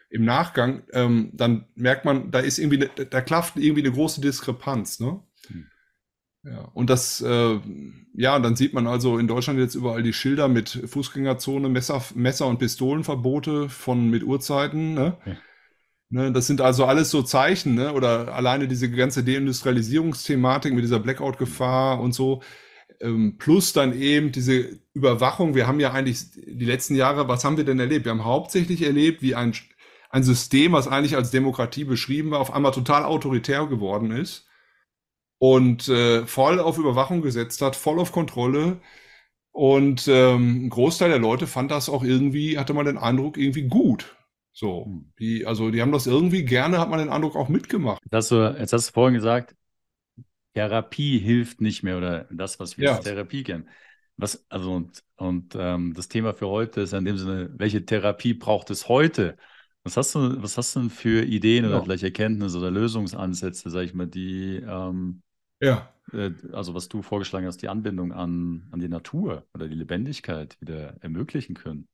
[0.10, 5.00] im Nachgang, ähm, dann merkt man, da ist irgendwie, da klafft irgendwie eine große Diskrepanz.
[5.00, 5.20] Ne?
[6.46, 7.60] Ja, und das, äh,
[8.16, 12.48] ja, dann sieht man also in Deutschland jetzt überall die Schilder mit Fußgängerzone, Messer, Messer
[12.48, 14.94] und Pistolenverbote von mit Uhrzeiten.
[14.94, 15.18] Ne?
[15.26, 15.38] Ja.
[16.10, 17.94] Ne, das sind also alles so Zeichen, ne?
[17.94, 22.44] oder alleine diese ganze Deindustrialisierungsthematik mit dieser Blackout-Gefahr und so.
[23.00, 25.56] Ähm, plus dann eben diese Überwachung.
[25.56, 28.06] Wir haben ja eigentlich die letzten Jahre, was haben wir denn erlebt?
[28.06, 29.54] Wir haben hauptsächlich erlebt, wie ein,
[30.10, 34.46] ein System, was eigentlich als Demokratie beschrieben war, auf einmal total autoritär geworden ist
[35.44, 38.80] und äh, voll auf Überwachung gesetzt hat, voll auf Kontrolle.
[39.52, 43.64] Und ähm, ein Großteil der Leute fand das auch irgendwie, hatte man den Eindruck, irgendwie
[43.64, 44.16] gut.
[44.54, 45.12] So, hm.
[45.20, 48.02] die, also die haben das irgendwie gerne, hat man den Eindruck auch mitgemacht.
[48.06, 49.54] Jetzt hast du, jetzt hast du vorhin gesagt,
[50.54, 52.96] Therapie hilft nicht mehr oder das, was wir ja.
[52.96, 53.68] als Therapie kennen.
[54.16, 58.34] Was, also und, und ähm, das Thema für heute ist in dem Sinne, welche Therapie
[58.34, 59.36] braucht es heute?
[59.84, 61.70] Was hast du, was hast du denn für Ideen ja.
[61.70, 65.22] oder vielleicht Erkenntnisse oder Lösungsansätze, sag ich mal, die ähm,
[65.64, 65.94] ja.
[66.12, 70.58] Äh, also was du vorgeschlagen hast, die Anbindung an, an die Natur oder die Lebendigkeit
[70.60, 71.88] wieder ermöglichen können.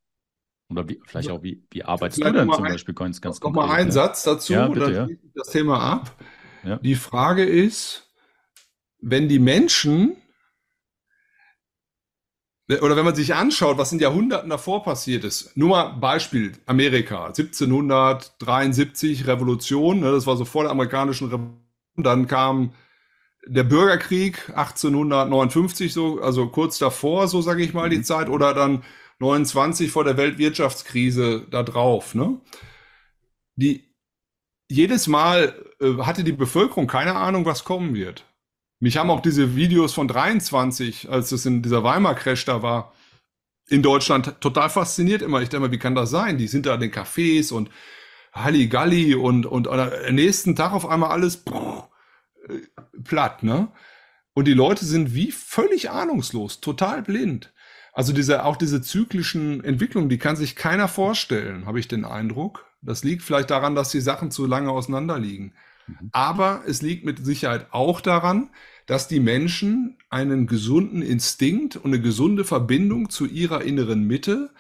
[0.70, 3.42] Oder wie, vielleicht auch, wie, wie arbeitest vielleicht du denn zum ein, Beispiel ganz, ganz
[3.42, 5.16] Noch mal einen Satz dazu, ja, bitte, dann ja.
[5.34, 6.16] das Thema ab.
[6.64, 6.78] Ja.
[6.78, 8.14] Die Frage ist,
[9.02, 10.16] wenn die Menschen
[12.70, 17.26] oder wenn man sich anschaut, was in Jahrhunderten davor passiert ist, nur mal Beispiel Amerika,
[17.26, 21.64] 1773 Revolution, ne, das war so vor der amerikanischen Revolution,
[21.98, 22.74] dann kam
[23.46, 27.92] der Bürgerkrieg 1859, so, also kurz davor, so sage ich mal, mhm.
[27.92, 28.84] die Zeit, oder dann
[29.20, 32.40] 29 vor der Weltwirtschaftskrise da drauf, ne?
[33.56, 33.94] Die,
[34.70, 38.26] jedes Mal äh, hatte die Bevölkerung keine Ahnung, was kommen wird.
[38.80, 42.94] Mich haben auch diese Videos von 23, als es in dieser Weimar-Crash da war,
[43.68, 45.42] in Deutschland total fasziniert immer.
[45.42, 46.38] Ich denke mal, wie kann das sein?
[46.38, 47.70] Die sind da in den Cafés und
[48.32, 51.90] Halligalli und, und, und am nächsten Tag auf einmal alles, boah,
[53.04, 53.70] platt, ne?
[54.34, 57.54] Und die Leute sind wie völlig ahnungslos, total blind.
[57.94, 62.66] Also diese, auch diese zyklischen Entwicklungen, die kann sich keiner vorstellen, habe ich den Eindruck.
[62.82, 65.54] Das liegt vielleicht daran, dass die Sachen zu lange auseinander liegen.
[65.88, 66.10] Mhm.
[66.14, 68.50] Aber es liegt mit Sicherheit auch daran,
[68.86, 74.52] dass die Menschen einen gesunden Instinkt und eine gesunde Verbindung zu ihrer inneren Mitte,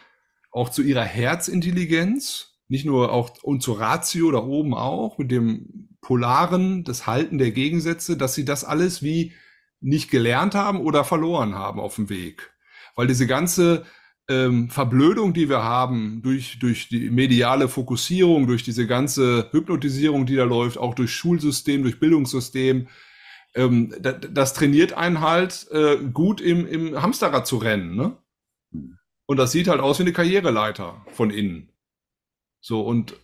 [0.52, 5.89] auch zu ihrer Herzintelligenz, nicht nur auch und zur Ratio da oben auch, mit dem
[6.02, 9.34] Polaren, das Halten der Gegensätze, dass sie das alles wie
[9.82, 12.54] nicht gelernt haben oder verloren haben auf dem Weg.
[12.96, 13.86] Weil diese ganze
[14.28, 20.36] ähm, Verblödung, die wir haben, durch, durch die mediale Fokussierung, durch diese ganze Hypnotisierung, die
[20.36, 22.88] da läuft, auch durch Schulsystem, durch Bildungssystem,
[23.56, 27.96] ähm, das, das trainiert einen halt äh, gut im, im Hamsterrad zu rennen.
[27.96, 28.18] Ne?
[28.72, 28.98] Hm.
[29.26, 31.70] Und das sieht halt aus wie eine Karriereleiter von innen.
[32.62, 33.16] So, und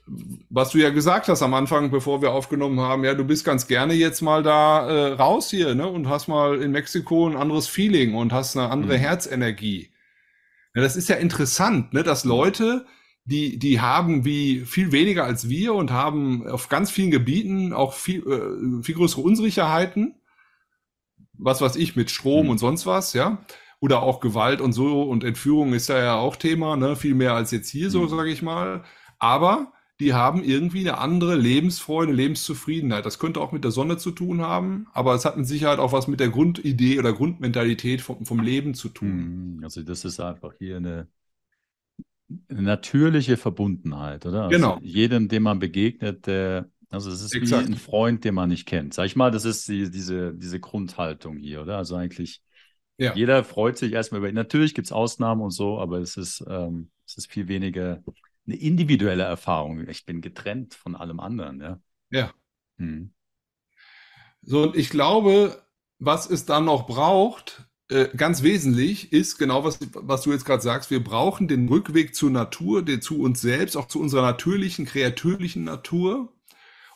[0.50, 3.68] was du ja gesagt hast am Anfang, bevor wir aufgenommen haben, ja, du bist ganz
[3.68, 7.68] gerne jetzt mal da äh, raus hier, ne, und hast mal in Mexiko ein anderes
[7.68, 9.02] Feeling und hast eine andere mhm.
[9.02, 9.90] Herzenergie.
[10.74, 12.86] Ja, das ist ja interessant, ne, dass Leute,
[13.26, 17.94] die, die haben wie viel weniger als wir und haben auf ganz vielen Gebieten auch
[17.94, 20.16] viel, äh, viel größere Unsicherheiten.
[21.38, 22.52] Was weiß ich, mit Strom mhm.
[22.52, 23.46] und sonst was, ja.
[23.82, 27.34] Oder auch Gewalt und so und Entführung ist da ja auch Thema, ne, viel mehr
[27.34, 28.08] als jetzt hier so, mhm.
[28.08, 28.86] sage ich mal
[29.26, 33.06] aber die haben irgendwie eine andere Lebensfreude, Lebenszufriedenheit.
[33.06, 35.94] Das könnte auch mit der Sonne zu tun haben, aber es hat mit Sicherheit auch
[35.94, 39.32] was mit der Grundidee oder Grundmentalität vom, vom Leben zu tun.
[39.58, 39.62] Mhm.
[39.64, 41.08] Also das ist einfach hier eine,
[42.50, 44.44] eine natürliche Verbundenheit, oder?
[44.46, 47.66] Also Genau, jedem, dem man begegnet, der, also es ist wie exakt.
[47.66, 48.94] ein Freund, den man nicht kennt.
[48.94, 51.78] Sag ich mal, das ist die, diese, diese Grundhaltung hier, oder?
[51.78, 52.42] Also eigentlich,
[52.98, 56.44] Ja, jeder freut sich erstmal über, natürlich gibt es Ausnahmen und so, aber es ist,
[56.50, 58.04] ähm, es ist viel weniger
[58.48, 59.88] eine individuelle Erfahrung.
[59.88, 61.80] Ich bin getrennt von allem anderen, ja.
[62.12, 62.34] ja.
[62.78, 63.12] Mhm.
[64.42, 65.64] So, und ich glaube,
[65.98, 70.62] was es dann noch braucht, äh, ganz wesentlich, ist genau, was, was du jetzt gerade
[70.62, 70.92] sagst.
[70.92, 75.64] Wir brauchen den Rückweg zur Natur, den, zu uns selbst, auch zu unserer natürlichen, kreatürlichen
[75.64, 76.34] Natur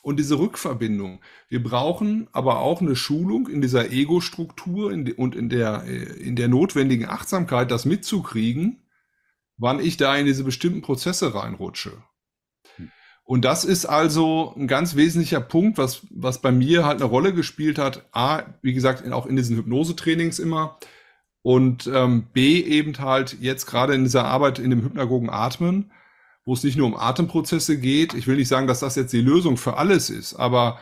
[0.01, 1.21] und diese Rückverbindung.
[1.47, 6.47] Wir brauchen aber auch eine Schulung in dieser Ego-Struktur und in der, äh, in der
[6.47, 8.81] notwendigen Achtsamkeit, das mitzukriegen,
[9.59, 11.91] wann ich da in diese bestimmten Prozesse reinrutsche.
[13.23, 17.31] Und das ist also ein ganz wesentlicher Punkt, was, was bei mir halt eine Rolle
[17.31, 18.07] gespielt hat.
[18.11, 20.79] A, wie gesagt, auch in diesen Hypnosetrainings immer.
[21.43, 25.91] Und ähm, B, eben halt jetzt gerade in dieser Arbeit in dem hypnagogen Atmen,
[26.43, 28.15] wo es nicht nur um Atemprozesse geht.
[28.15, 30.79] Ich will nicht sagen, dass das jetzt die Lösung für alles ist, aber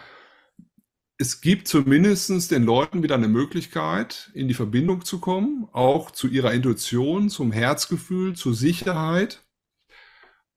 [1.20, 6.28] es gibt zumindestens den Leuten wieder eine Möglichkeit, in die Verbindung zu kommen, auch zu
[6.28, 9.43] ihrer Intuition, zum Herzgefühl, zur Sicherheit.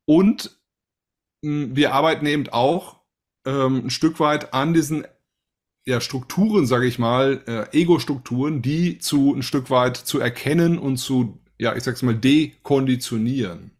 [0.04, 0.60] Und
[1.42, 3.00] mh, wir arbeiten eben auch
[3.46, 5.06] ähm, ein Stück weit an diesen
[5.86, 10.98] ja, Strukturen, sage ich mal, äh, Ego-Strukturen, die zu ein Stück weit zu erkennen und
[10.98, 13.70] zu, ja, ich sag's mal, dekonditionieren.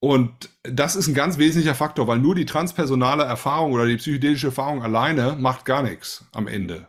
[0.00, 4.46] Und das ist ein ganz wesentlicher Faktor, weil nur die transpersonale Erfahrung oder die psychedelische
[4.48, 6.88] Erfahrung alleine macht gar nichts am Ende.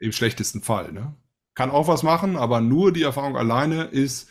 [0.00, 0.92] Im schlechtesten Fall.
[0.92, 1.14] Ne?
[1.54, 4.28] Kann auch was machen, aber nur die Erfahrung alleine ist,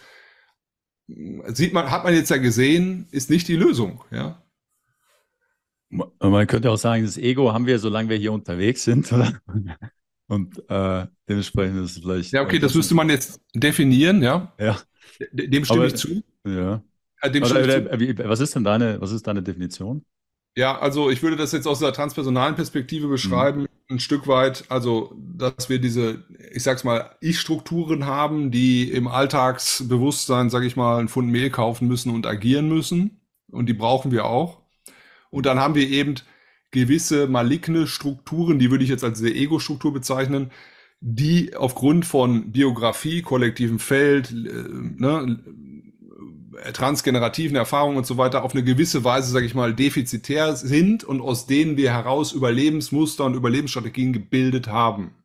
[1.07, 4.03] sieht man, hat man jetzt ja gesehen, ist nicht die Lösung.
[4.11, 4.43] Ja,
[5.89, 9.39] Man könnte auch sagen, das Ego haben wir, solange wir hier unterwegs sind, oder?
[10.27, 12.31] Und äh, dementsprechend ist es vielleicht.
[12.31, 14.21] ja okay, das müsste man jetzt definieren.
[14.21, 14.79] Ja, Ja,
[15.31, 16.23] dem stimme aber ich zu.
[16.45, 16.83] ja.
[17.21, 20.05] Äh, dem Oder, oder, wie, was ist denn deine, was ist deine Definition?
[20.55, 25.15] Ja, also ich würde das jetzt aus der transpersonalen Perspektive beschreiben, ein Stück weit, also
[25.17, 31.07] dass wir diese, ich sag's mal, Ich-Strukturen haben, die im Alltagsbewusstsein, sag ich mal, ein
[31.09, 33.21] Pfund Mehl kaufen müssen und agieren müssen.
[33.51, 34.61] Und die brauchen wir auch.
[35.31, 36.15] Und dann haben wir eben
[36.71, 40.51] gewisse maligne Strukturen, die würde ich jetzt als diese Ego-Struktur bezeichnen,
[41.01, 45.51] die aufgrund von Biografie, kollektivem Feld, äh, ne, äh,
[46.73, 51.21] transgenerativen Erfahrungen und so weiter auf eine gewisse Weise, sage ich mal, defizitär sind und
[51.21, 55.15] aus denen wir heraus Überlebensmuster und Überlebensstrategien gebildet haben.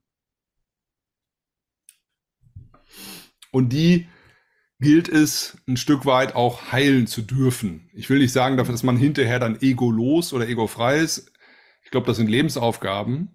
[3.51, 4.09] Und die
[4.80, 7.89] gilt es ein Stück weit auch heilen zu dürfen.
[7.95, 11.32] Ich will nicht sagen, dass man hinterher dann egolos oder egofrei ist.
[11.85, 13.35] Ich glaube, das sind Lebensaufgaben.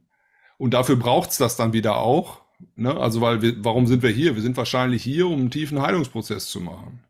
[0.58, 2.42] Und dafür braucht's das dann wieder auch.
[2.76, 2.96] Ne?
[2.96, 4.36] Also, weil wir, warum sind wir hier?
[4.36, 7.02] Wir sind wahrscheinlich hier, um einen tiefen Heilungsprozess zu machen.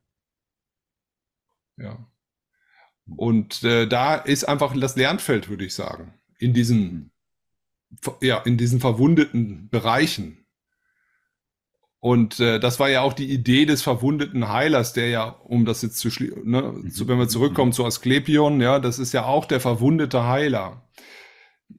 [1.79, 1.97] Ja.
[3.15, 7.11] Und äh, da ist einfach das Lernfeld, würde ich sagen, in diesen,
[8.21, 10.45] ja, in diesen verwundeten Bereichen.
[12.01, 15.81] Und äh, das war ja auch die Idee des verwundeten Heilers, der ja, um das
[15.81, 19.45] jetzt zu schließen, ne, zu, wenn wir zurückkommen zu Asklepion, ja, das ist ja auch
[19.45, 20.87] der verwundete Heiler.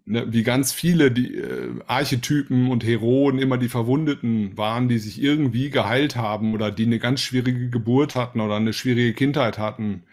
[0.05, 5.20] Ne, wie ganz viele die äh, Archetypen und Heroen immer die Verwundeten waren, die sich
[5.20, 10.05] irgendwie geheilt haben oder die eine ganz schwierige Geburt hatten oder eine schwierige Kindheit hatten.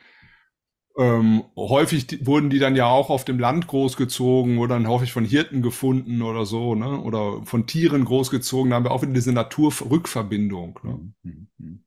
[0.98, 5.14] Ähm, häufig die, wurden die dann ja auch auf dem Land großgezogen oder dann häufig
[5.14, 7.00] von Hirten gefunden oder so, ne?
[7.02, 8.72] Oder von Tieren großgezogen.
[8.72, 10.80] Da haben wir auch wieder diese Naturrückverbindung.
[10.84, 11.14] Ne?
[11.24, 11.84] Mhm, mhm.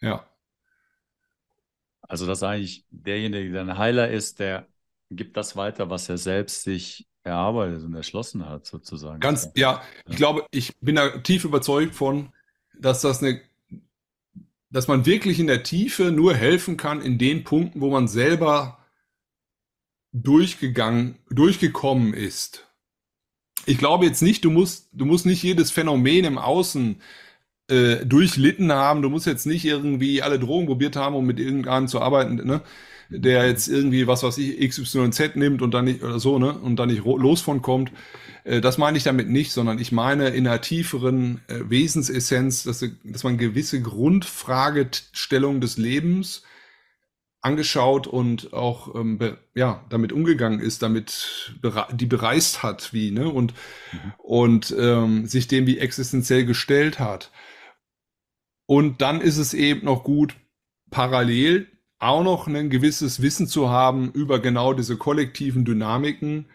[0.00, 0.24] Ja.
[2.02, 4.66] Also, dass eigentlich derjenige, der ein Heiler ist, der
[5.10, 9.20] gibt das weiter, was er selbst sich erarbeitet und erschlossen hat, sozusagen.
[9.20, 12.32] Ganz, ja, ich glaube, ich bin da tief überzeugt von,
[12.78, 13.40] dass das eine,
[14.70, 18.78] dass man wirklich in der Tiefe nur helfen kann in den Punkten, wo man selber
[20.12, 22.66] durchgegangen, durchgekommen ist.
[23.66, 27.02] Ich glaube jetzt nicht, du musst, du musst nicht jedes Phänomen im Außen
[27.68, 29.02] äh, durchlitten haben.
[29.02, 32.62] Du musst jetzt nicht irgendwie alle Drogen probiert haben, um mit irgendeinem zu arbeiten, ne?
[33.10, 36.52] Der jetzt irgendwie was was ich XYZ nimmt und dann nicht oder so, ne?
[36.52, 37.92] Und dann nicht los von kommt.
[38.44, 42.84] Äh, das meine ich damit nicht, sondern ich meine in einer tieferen äh, Wesensessenz, dass,
[43.04, 46.42] dass man gewisse Grundfragestellung des Lebens
[47.40, 49.18] angeschaut und auch ähm,
[49.54, 51.54] ja damit umgegangen ist, damit
[51.92, 53.54] die bereist hat, wie ne und
[53.92, 54.12] mhm.
[54.18, 57.30] und ähm, sich dem wie existenziell gestellt hat.
[58.66, 60.34] Und dann ist es eben noch gut,
[60.90, 61.68] parallel
[61.98, 66.46] auch noch ein gewisses Wissen zu haben über genau diese kollektiven Dynamiken,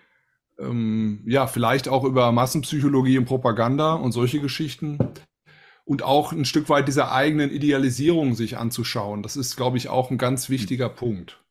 [0.59, 4.97] ähm, ja, vielleicht auch über Massenpsychologie und Propaganda und solche Geschichten.
[5.85, 9.21] Und auch ein Stück weit dieser eigenen Idealisierung sich anzuschauen.
[9.21, 10.95] Das ist, glaube ich, auch ein ganz wichtiger mhm.
[10.95, 11.43] Punkt.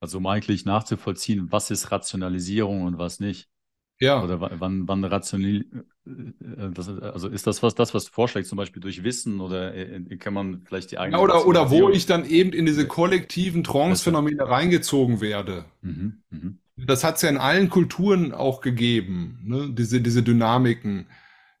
[0.00, 3.49] Also um eigentlich nachzuvollziehen, was ist Rationalisierung und was nicht.
[4.00, 4.22] Ja.
[4.22, 5.64] Oder wann, wann rational,
[6.06, 9.74] äh, das, also ist das was, das, was du vorschlägst, zum Beispiel durch Wissen oder
[9.74, 11.18] äh, kann man vielleicht die eigene.
[11.18, 15.66] Ja, oder, oder wo ich dann eben in diese kollektiven Trance-Phänomene reingezogen werde.
[15.82, 16.52] Mhm, mh.
[16.86, 19.68] Das hat es ja in allen Kulturen auch gegeben, ne?
[19.70, 21.06] diese, diese Dynamiken.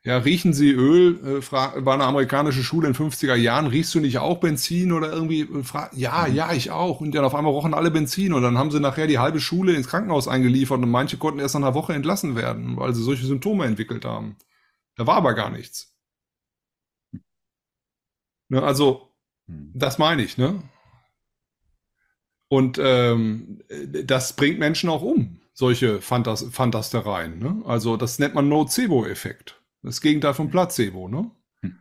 [0.02, 1.42] Ja, riechen Sie Öl?
[1.42, 3.66] Äh, war eine amerikanische Schule in 50er Jahren.
[3.66, 5.42] Riechst du nicht auch Benzin oder irgendwie?
[5.42, 6.34] Äh, ja, mhm.
[6.34, 7.00] ja, ich auch.
[7.00, 9.74] Und dann auf einmal rochen alle Benzin und dann haben sie nachher die halbe Schule
[9.74, 13.26] ins Krankenhaus eingeliefert und manche konnten erst nach einer Woche entlassen werden, weil sie solche
[13.26, 14.36] Symptome entwickelt haben.
[14.96, 15.94] Da war aber gar nichts.
[18.48, 19.10] Ne, also,
[19.46, 19.72] mhm.
[19.74, 20.62] das meine ich, ne?
[22.48, 23.62] Und ähm,
[24.04, 27.38] das bringt Menschen auch um, solche Fantas Fantastereien.
[27.38, 27.62] Ne?
[27.64, 29.59] Also das nennt man Nocebo-Effekt.
[29.82, 31.30] Das Gegenteil von Placebo, ne?
[31.62, 31.78] Hm.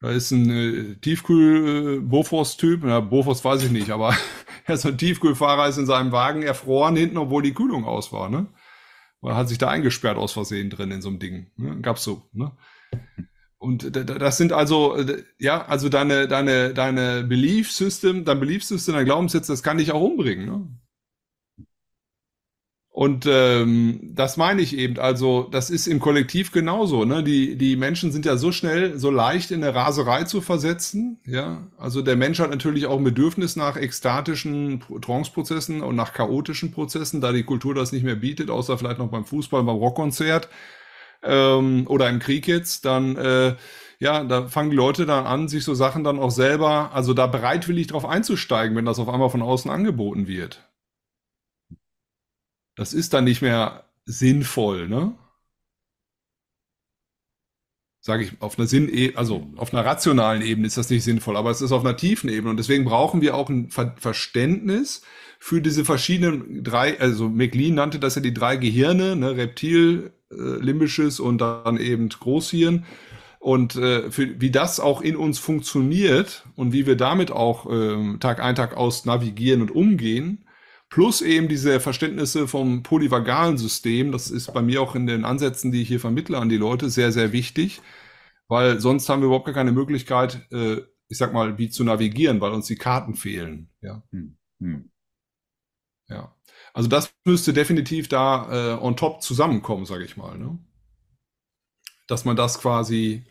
[0.00, 4.16] Da ist ein äh, Tiefkühl-Bofors-Typ, ja, Bofors weiß ich nicht, aber
[4.64, 8.28] er ist ein Tiefkühlfahrer, ist in seinem Wagen erfroren hinten, obwohl die Kühlung aus war,
[8.28, 8.48] ne?
[9.22, 11.52] Er hat sich da eingesperrt aus Versehen drin in so einem Ding.
[11.56, 11.80] Ne?
[11.80, 12.52] Gab's so, ne?
[13.56, 14.98] Und das sind also,
[15.38, 19.92] ja, also deine, deine, deine Belief System, dein Belief System, dein Glaubenssitz, das kann dich
[19.92, 20.68] auch umbringen, ne?
[23.02, 25.00] Und ähm, das meine ich eben.
[25.00, 27.04] Also das ist im Kollektiv genauso.
[27.04, 27.24] Ne?
[27.24, 31.18] Die, die Menschen sind ja so schnell, so leicht in eine Raserei zu versetzen.
[31.26, 36.70] Ja, also der Mensch hat natürlich auch ein Bedürfnis nach ekstatischen Trance-Prozessen und nach chaotischen
[36.70, 40.48] Prozessen, da die Kultur das nicht mehr bietet, außer vielleicht noch beim Fußball, beim Rockkonzert
[41.24, 42.84] ähm, oder im Krieg jetzt.
[42.84, 43.56] Dann äh,
[43.98, 47.26] ja, da fangen die Leute dann an, sich so Sachen dann auch selber, also da
[47.26, 50.68] bereitwillig drauf einzusteigen, wenn das auf einmal von außen angeboten wird.
[52.76, 55.14] Das ist dann nicht mehr sinnvoll, ne?
[58.04, 61.50] Sage ich, auf einer Sinn, also auf einer rationalen Ebene ist das nicht sinnvoll, aber
[61.50, 65.02] es ist auf einer tiefen Ebene und deswegen brauchen wir auch ein Ver Verständnis
[65.38, 70.34] für diese verschiedenen drei, also McLean nannte das ja die drei Gehirne, ne, Reptil, äh,
[70.34, 72.84] limbisches und dann eben Großhirn
[73.38, 78.18] und äh, für, wie das auch in uns funktioniert und wie wir damit auch äh,
[78.18, 80.44] Tag ein, Tag aus navigieren und umgehen,
[80.92, 85.72] Plus eben diese Verständnisse vom polyvagalen System, das ist bei mir auch in den Ansätzen,
[85.72, 87.80] die ich hier vermittle an die Leute, sehr, sehr wichtig,
[88.46, 92.42] weil sonst haben wir überhaupt gar keine Möglichkeit, äh, ich sag mal, wie zu navigieren,
[92.42, 93.70] weil uns die Karten fehlen.
[93.80, 94.02] Ja.
[94.10, 94.36] Hm.
[94.60, 94.90] Hm.
[96.10, 96.36] Ja.
[96.74, 100.36] Also das müsste definitiv da äh, on top zusammenkommen, sage ich mal.
[100.36, 100.58] Ne?
[102.06, 103.24] Dass man das quasi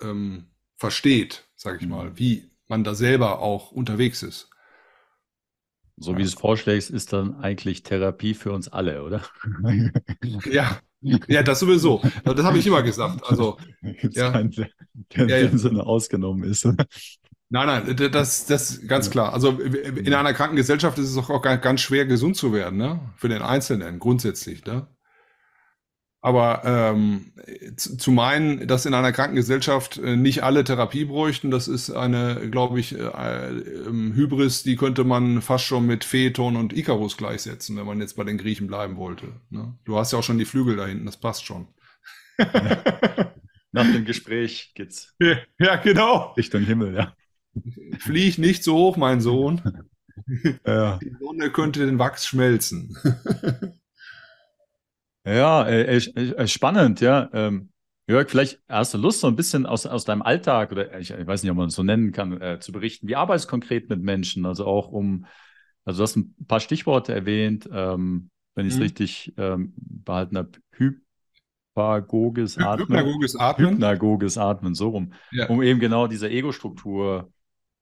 [0.00, 0.46] ähm,
[0.78, 1.90] versteht, sage ich hm.
[1.90, 4.48] mal, wie man da selber auch unterwegs ist.
[5.96, 9.22] So wie du es vorschlägst, ist dann eigentlich Therapie für uns alle, oder?
[10.44, 10.78] Ja,
[11.26, 12.00] ja, das sowieso.
[12.24, 13.24] Das habe ich immer gesagt.
[13.28, 13.58] Also,
[14.12, 14.30] ja.
[14.30, 14.68] Keinen, der
[15.26, 16.64] ja, in dem Sinne ausgenommen ist.
[16.64, 19.34] Nein, nein, das, das ganz klar.
[19.34, 23.00] Also in einer kranken Gesellschaft ist es auch ganz schwer, gesund zu werden, ne?
[23.16, 24.86] Für den Einzelnen grundsätzlich, ne?
[26.24, 27.32] Aber ähm,
[27.76, 32.78] zu meinen, dass in einer Krankengesellschaft äh, nicht alle Therapie bräuchten, das ist eine, glaube
[32.78, 37.86] ich, äh, äh, Hybris, die könnte man fast schon mit Phaeton und Icarus gleichsetzen, wenn
[37.86, 39.32] man jetzt bei den Griechen bleiben wollte.
[39.50, 39.74] Ne?
[39.84, 41.66] Du hast ja auch schon die Flügel da hinten, das passt schon.
[43.72, 45.16] Nach dem Gespräch geht's.
[45.18, 46.34] Ja, ja, genau.
[46.36, 47.16] Richtung Himmel, ja.
[47.98, 49.60] Flieg nicht so hoch, mein Sohn.
[50.66, 50.98] Ja.
[50.98, 52.96] Die Sonne könnte den Wachs schmelzen.
[55.24, 57.30] Ja, äh, äh, spannend, ja.
[57.32, 57.70] Ähm,
[58.08, 61.26] Jörg, vielleicht hast du Lust, so ein bisschen aus, aus deinem Alltag oder ich, ich
[61.26, 63.06] weiß nicht, ob man es so nennen kann, äh, zu berichten.
[63.06, 64.44] Wie arbeitest du konkret mit Menschen?
[64.44, 65.26] Also auch um,
[65.84, 68.82] also du hast ein paar Stichworte erwähnt, ähm, wenn ich es mhm.
[68.82, 70.50] richtig ähm, behalten habe,
[71.74, 72.88] Hypagoges Atmen.
[72.88, 73.70] Hypnagoges Atmen.
[73.70, 75.12] Hypnagoges Atmen, so rum.
[75.30, 75.48] Ja.
[75.48, 77.32] Um eben genau diese Ego-Struktur,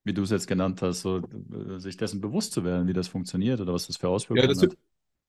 [0.05, 3.09] wie du es jetzt genannt hast, so, äh, sich dessen bewusst zu werden, wie das
[3.09, 4.77] funktioniert oder was das für Auswirkungen ja, das hat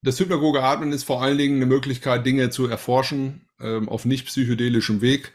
[0.02, 4.26] das hypnagoge Atmen ist vor allen Dingen eine Möglichkeit, Dinge zu erforschen ähm, auf nicht
[4.26, 5.32] psychedelischem Weg,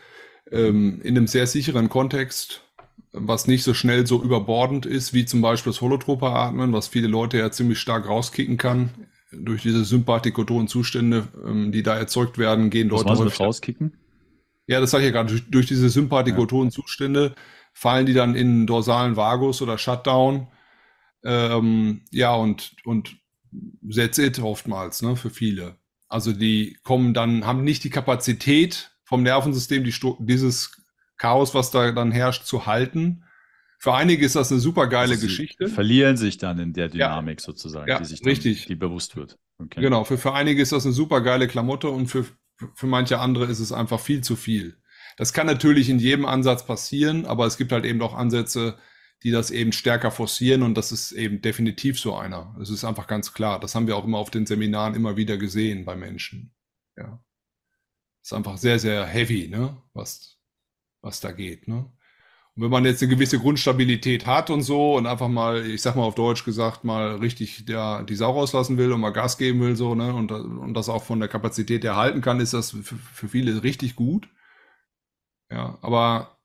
[0.51, 2.62] ähm, in einem sehr sicheren Kontext,
[3.12, 7.09] was nicht so schnell so überbordend ist, wie zum Beispiel das holotrope Atmen, was viele
[7.09, 8.91] Leute ja ziemlich stark rauskicken kann.
[9.33, 13.97] Durch diese sympathikotonen Zustände, ähm, die da erzeugt werden, gehen was Leute häufig rauskicken.
[14.67, 15.31] Ja, das sage ich ja gerade.
[15.31, 16.71] Durch, durch diese sympathikotonen.
[16.71, 17.35] Zustände
[17.73, 20.49] fallen die dann in dorsalen Vagus oder Shutdown.
[21.25, 23.17] Ähm, ja, und, und
[23.95, 25.77] that's it oftmals, ne, für viele.
[26.09, 30.83] Also die kommen dann, haben nicht die Kapazität vom Nervensystem, die, dieses
[31.17, 33.25] Chaos, was da dann herrscht, zu halten.
[33.79, 35.69] für einige ist das eine super geile also Geschichte.
[35.69, 37.45] Verlieren sich dann in der Dynamik ja.
[37.45, 38.67] sozusagen, ja, die sich dann, richtig.
[38.67, 39.39] die bewusst wird.
[39.59, 39.81] Okay.
[39.81, 42.27] Genau, für, für einige ist das eine super geile Klamotte und für,
[42.75, 44.77] für manche andere ist es einfach viel zu viel.
[45.17, 48.77] Das kann natürlich in jedem Ansatz passieren, aber es gibt halt eben auch Ansätze,
[49.27, 52.55] die das eben stärker forcieren und das ist eben definitiv so einer.
[52.61, 53.59] Das ist einfach ganz klar.
[53.59, 56.55] Das haben wir auch immer auf den Seminaren immer wieder gesehen bei Menschen.
[56.97, 57.20] Ja.
[58.22, 59.83] Ist einfach sehr, sehr heavy, ne?
[59.95, 60.39] was,
[61.01, 61.66] was da geht.
[61.66, 61.91] Ne?
[62.55, 65.97] Und wenn man jetzt eine gewisse Grundstabilität hat und so und einfach mal, ich sag
[65.97, 69.59] mal auf Deutsch gesagt, mal richtig der, die Sau rauslassen will und mal Gas geben
[69.61, 72.95] will, so, ne, und, und das auch von der Kapazität erhalten kann, ist das für,
[72.95, 74.29] für viele richtig gut.
[75.51, 76.36] Ja, aber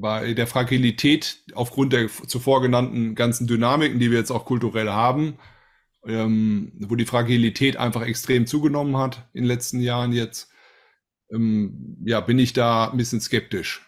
[0.00, 5.38] bei der Fragilität aufgrund der zuvor genannten ganzen Dynamiken, die wir jetzt auch kulturell haben,
[6.06, 10.50] ähm, wo die Fragilität einfach extrem zugenommen hat in den letzten Jahren jetzt,
[11.30, 13.82] ähm, ja, bin ich da ein bisschen skeptisch.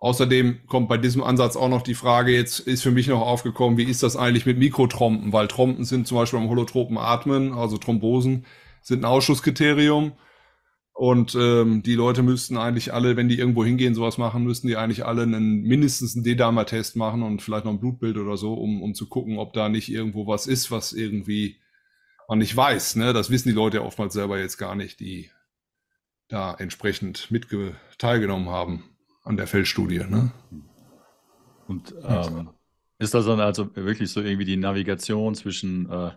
[0.00, 3.78] Außerdem kommt bei diesem Ansatz auch noch die Frage, jetzt ist für mich noch aufgekommen,
[3.78, 5.32] wie ist das eigentlich mit Mikrotrompen?
[5.32, 8.46] Weil Trompen sind zum Beispiel beim holotropen Atmen, also Thrombosen,
[8.80, 10.12] sind ein Ausschusskriterium.
[10.98, 14.76] Und ähm, die Leute müssten eigentlich alle, wenn die irgendwo hingehen, sowas machen, müssten die
[14.76, 18.82] eigentlich alle einen mindestens einen D-Damer-Test machen und vielleicht noch ein Blutbild oder so, um,
[18.82, 21.60] um zu gucken, ob da nicht irgendwo was ist, was irgendwie
[22.26, 22.96] man nicht weiß.
[22.96, 23.12] Ne?
[23.12, 25.30] Das wissen die Leute ja oftmals selber jetzt gar nicht, die
[26.26, 27.46] da entsprechend mit
[27.98, 28.82] teilgenommen haben
[29.22, 29.98] an der Feldstudie.
[30.00, 30.32] Ne?
[31.68, 32.50] Und ähm,
[32.98, 36.10] ist das dann also wirklich so irgendwie die Navigation zwischen äh,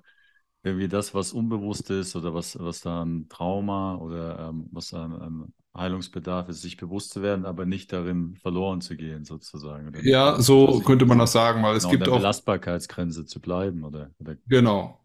[0.63, 5.05] irgendwie das, was unbewusst ist oder was, was da ein Trauma oder ähm, was da
[5.05, 9.87] ein, Heilungsbedarf ist, sich bewusst zu werden, aber nicht darin verloren zu gehen, sozusagen.
[9.87, 12.17] Oder ja, so könnte man das sagen, weil es genau, gibt auch.
[12.17, 14.35] Belastbarkeitsgrenze zu bleiben, oder, oder?
[14.47, 14.99] Genau.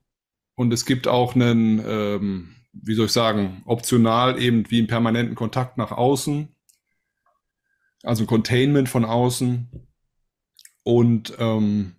[0.57, 5.36] Und es gibt auch einen, ähm, wie soll ich sagen, optional eben wie einen permanenten
[5.36, 6.48] Kontakt nach außen.
[8.02, 9.68] Also Containment von außen.
[10.82, 11.95] Und ähm,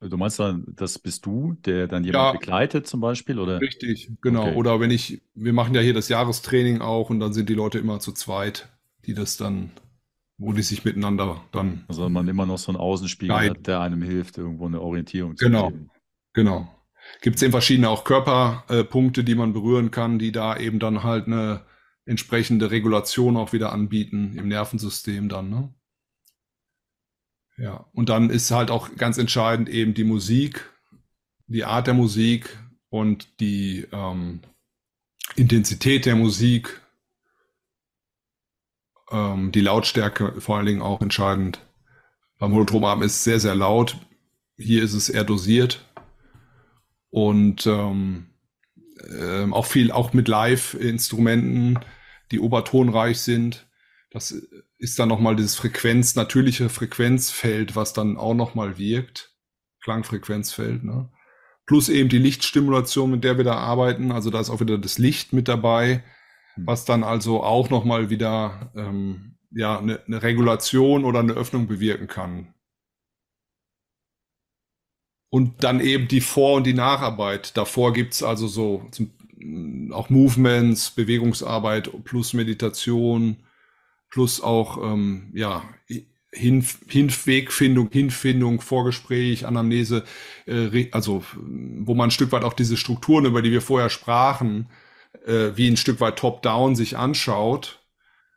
[0.00, 3.60] Du meinst dann, das bist du, der dann jemand ja, begleitet zum Beispiel, oder?
[3.60, 4.46] Richtig, genau.
[4.46, 4.54] Okay.
[4.54, 7.78] Oder wenn ich, wir machen ja hier das Jahrestraining auch und dann sind die Leute
[7.78, 8.70] immer zu zweit,
[9.04, 9.72] die das dann,
[10.38, 11.84] wo die sich miteinander dann.
[11.88, 13.58] Also man immer noch so einen Außenspiegel guiden.
[13.58, 15.90] hat, der einem hilft, irgendwo eine Orientierung zu genau, geben.
[16.32, 16.76] Genau, genau.
[17.20, 21.02] Gibt es eben verschiedene auch Körperpunkte, äh, die man berühren kann, die da eben dann
[21.02, 21.66] halt eine
[22.06, 25.74] entsprechende Regulation auch wieder anbieten im Nervensystem dann, ne?
[27.60, 30.70] Ja, und dann ist halt auch ganz entscheidend eben die Musik,
[31.46, 32.58] die Art der Musik
[32.88, 34.40] und die ähm,
[35.36, 36.80] Intensität der Musik,
[39.10, 41.60] ähm, die Lautstärke vor allen Dingen auch entscheidend.
[42.38, 43.98] Beim Holotromarm ist es sehr, sehr laut.
[44.56, 45.84] Hier ist es eher dosiert
[47.10, 48.30] und ähm,
[48.96, 51.78] äh, auch viel, auch mit Live-Instrumenten,
[52.30, 53.68] die obertonreich sind.
[54.10, 54.34] Das
[54.80, 59.36] ist dann nochmal dieses Frequenz, natürliche Frequenzfeld, was dann auch nochmal wirkt.
[59.82, 61.10] Klangfrequenzfeld, ne?
[61.66, 64.10] Plus eben die Lichtstimulation, mit der wir da arbeiten.
[64.10, 66.02] Also da ist auch wieder das Licht mit dabei,
[66.54, 66.66] hm.
[66.66, 72.08] was dann also auch nochmal wieder ähm, ja, eine, eine Regulation oder eine Öffnung bewirken
[72.08, 72.54] kann.
[75.30, 77.56] Und dann eben die Vor- und die Nacharbeit.
[77.56, 79.12] Davor gibt's also so zum,
[79.92, 83.36] auch Movements, Bewegungsarbeit plus Meditation,
[84.10, 85.62] plus auch ähm, ja,
[86.32, 90.04] Hin Hinwegfindung, Hinfindung, Vorgespräch, Anamnese,
[90.46, 94.68] äh, also wo man ein Stück weit auch diese Strukturen, über die wir vorher sprachen,
[95.24, 97.84] äh, wie ein Stück weit top-down sich anschaut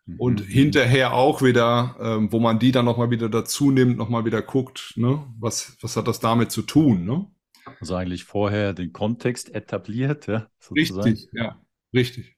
[0.05, 0.19] mhm.
[0.19, 4.41] und hinterher auch wieder, äh, wo man die dann nochmal wieder dazu nimmt, nochmal wieder
[4.41, 5.23] guckt, ne?
[5.39, 7.05] was, was hat das damit zu tun?
[7.05, 7.27] Ne?
[7.79, 11.09] Also eigentlich vorher den Kontext etabliert, ja, sozusagen.
[11.09, 11.61] Richtig, ja,
[11.93, 12.32] richtig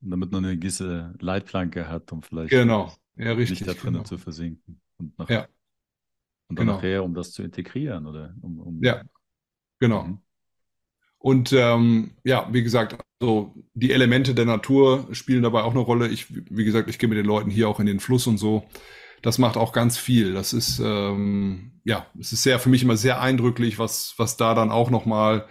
[0.00, 2.92] damit man eine gewisse Leitplanke hat, um vielleicht genau.
[3.16, 4.04] ja, richtig, nicht da drinnen genau.
[4.04, 4.80] zu versinken.
[4.98, 5.46] Und, nach, ja.
[6.48, 6.76] und dann genau.
[6.76, 8.34] nachher, um das zu integrieren, oder?
[8.40, 9.02] Um, um ja,
[9.78, 10.04] genau.
[10.04, 10.18] Mhm.
[11.18, 16.08] Und ähm, ja, wie gesagt, so die Elemente der Natur spielen dabei auch eine Rolle.
[16.08, 18.68] Ich, wie gesagt, ich gehe mit den Leuten hier auch in den Fluss und so.
[19.20, 20.32] Das macht auch ganz viel.
[20.32, 24.54] Das ist ähm, ja, es ist sehr für mich immer sehr eindrücklich, was was da
[24.54, 25.46] dann auch noch mal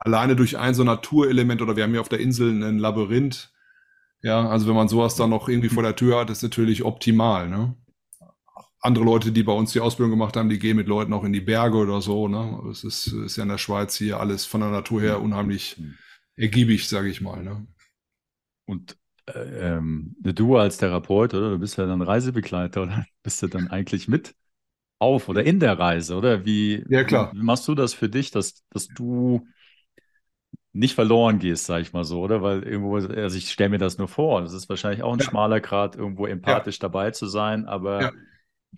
[0.00, 3.52] alleine durch ein so Naturelement oder wir haben hier auf der Insel ein Labyrinth.
[4.22, 7.48] Ja, also wenn man sowas dann noch irgendwie vor der Tür hat, ist natürlich optimal,
[7.48, 7.74] ne?
[8.80, 11.32] Andere Leute, die bei uns die Ausbildung gemacht haben, die gehen mit Leuten auch in
[11.32, 12.60] die Berge oder so, ne?
[12.70, 15.80] Es ist, ist ja in der Schweiz hier alles von der Natur her unheimlich
[16.36, 17.66] ergiebig, sage ich mal, ne?
[18.66, 18.96] Und
[19.26, 21.50] äh, ähm, du als Therapeut, oder?
[21.50, 23.06] Du bist ja dann Reisebegleiter, oder?
[23.22, 24.34] Bist du dann eigentlich mit
[25.00, 26.44] auf oder in der Reise, oder?
[26.44, 27.32] Wie, ja, klar.
[27.34, 29.46] wie machst du das für dich, dass, dass du
[30.72, 32.42] nicht verloren gehst, sag ich mal so, oder?
[32.42, 35.24] Weil irgendwo, also ich stelle mir das nur vor, das ist wahrscheinlich auch ein ja.
[35.24, 36.82] schmaler Grad, irgendwo empathisch ja.
[36.82, 38.12] dabei zu sein, aber ja.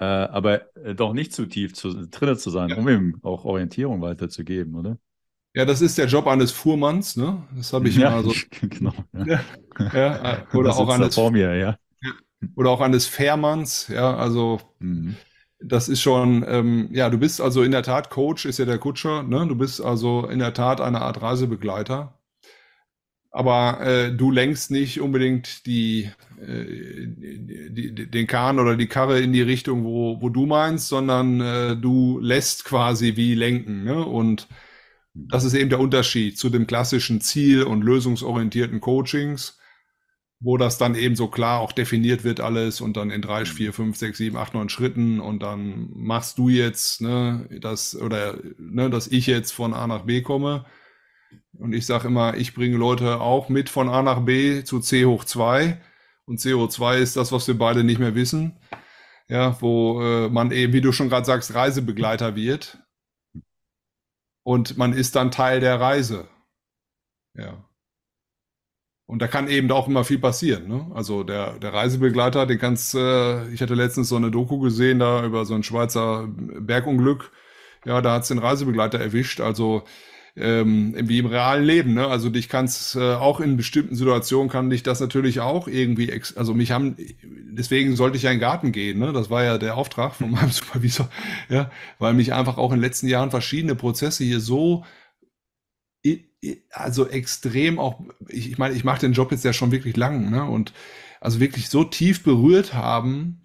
[0.01, 4.01] äh, aber äh, doch nicht zu tief zu, drinne zu sein, um ihm auch Orientierung
[4.01, 4.99] weiterzugeben, oder?
[5.55, 7.43] Ja, das ist der Job eines Fuhrmanns, ne?
[7.57, 8.33] Das habe ich ja, mal so.
[8.61, 8.95] genau.
[9.27, 9.41] Ja.
[9.93, 11.77] Ja, äh, oder Das auch eines, vor mir, ja.
[12.55, 15.17] oder auch eines Fährmanns, ja, also Mhm.
[15.63, 18.79] Das ist schon, ähm, ja, du bist also in der Tat Coach, ist ja der
[18.79, 19.47] Kutscher, ne?
[19.47, 22.19] Du bist also in der Tat eine Art Reisebegleiter.
[23.33, 26.65] Aber äh, du lenkst nicht unbedingt die, äh,
[27.07, 31.41] die, die, den Kahn oder die Karre in die Richtung, wo, wo du meinst, sondern
[31.41, 33.85] äh, du lässt quasi wie lenken.
[33.85, 34.05] Ne?
[34.05, 34.49] Und
[35.15, 39.60] das ist eben der Unterschied zu dem klassischen ziel- und lösungsorientierten Coachings,
[40.41, 43.75] wo das dann eben so klar auch definiert wird alles und dann in drei, vier,
[43.75, 48.89] fünf, sechs, sieben, acht, neun Schritten und dann machst du jetzt ne, das oder ne,
[48.89, 50.65] dass ich jetzt von A nach B komme.
[51.53, 55.05] Und ich sage immer, ich bringe Leute auch mit von A nach B zu C
[55.05, 55.79] hoch 2.
[56.25, 58.59] Und C hoch 2 ist das, was wir beide nicht mehr wissen.
[59.29, 62.79] Ja, wo äh, man eben, wie du schon gerade sagst, Reisebegleiter wird.
[64.43, 66.29] Und man ist dann Teil der Reise.
[67.35, 67.70] Ja.
[69.11, 70.69] Und da kann eben auch immer viel passieren.
[70.69, 70.87] Ne?
[70.95, 75.25] Also der, der Reisebegleiter, den kannst, äh, ich hatte letztens so eine Doku gesehen da
[75.25, 77.33] über so ein Schweizer Bergunglück.
[77.85, 79.41] Ja, da hat's den Reisebegleiter erwischt.
[79.41, 79.83] Also
[80.37, 81.95] ähm, wie im realen Leben.
[81.95, 82.07] Ne?
[82.07, 86.37] Also dich kannst äh, auch in bestimmten Situationen kann dich das natürlich auch irgendwie, ex
[86.37, 86.95] also mich haben,
[87.51, 89.01] deswegen sollte ich ja in den Garten gehen.
[89.01, 89.13] Ne?
[89.13, 91.09] Das war ja der Auftrag von meinem Supervisor,
[91.49, 94.85] ja, weil mich einfach auch in den letzten Jahren verschiedene Prozesse hier so
[96.73, 100.31] also extrem auch, ich, ich meine, ich mache den Job jetzt ja schon wirklich lang,
[100.31, 100.45] ne?
[100.45, 100.73] Und
[101.21, 103.43] also wirklich so tief berührt haben,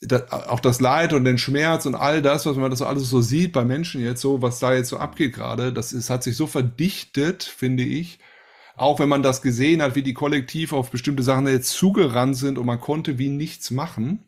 [0.00, 3.20] das, auch das Leid und den Schmerz und all das, was man das alles so
[3.20, 6.36] sieht bei Menschen jetzt so, was da jetzt so abgeht gerade, das ist, hat sich
[6.36, 8.18] so verdichtet, finde ich.
[8.76, 12.58] Auch wenn man das gesehen hat, wie die kollektiv auf bestimmte Sachen jetzt zugerannt sind
[12.58, 14.25] und man konnte wie nichts machen.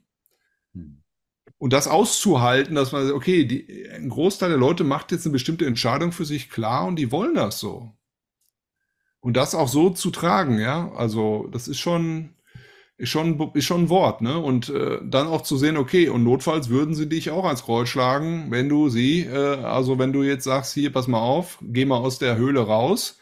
[1.58, 5.66] Und das auszuhalten, dass man, okay, die, ein Großteil der Leute macht jetzt eine bestimmte
[5.66, 7.92] Entscheidung für sich klar und die wollen das so.
[9.20, 12.36] Und das auch so zu tragen, ja, also das ist schon,
[12.96, 14.38] ist schon, ist schon ein Wort, ne?
[14.38, 17.88] Und äh, dann auch zu sehen, okay, und notfalls würden sie dich auch ans Kreuz
[17.88, 21.84] schlagen, wenn du sie, äh, also wenn du jetzt sagst, hier, pass mal auf, geh
[21.84, 23.18] mal aus der Höhle raus.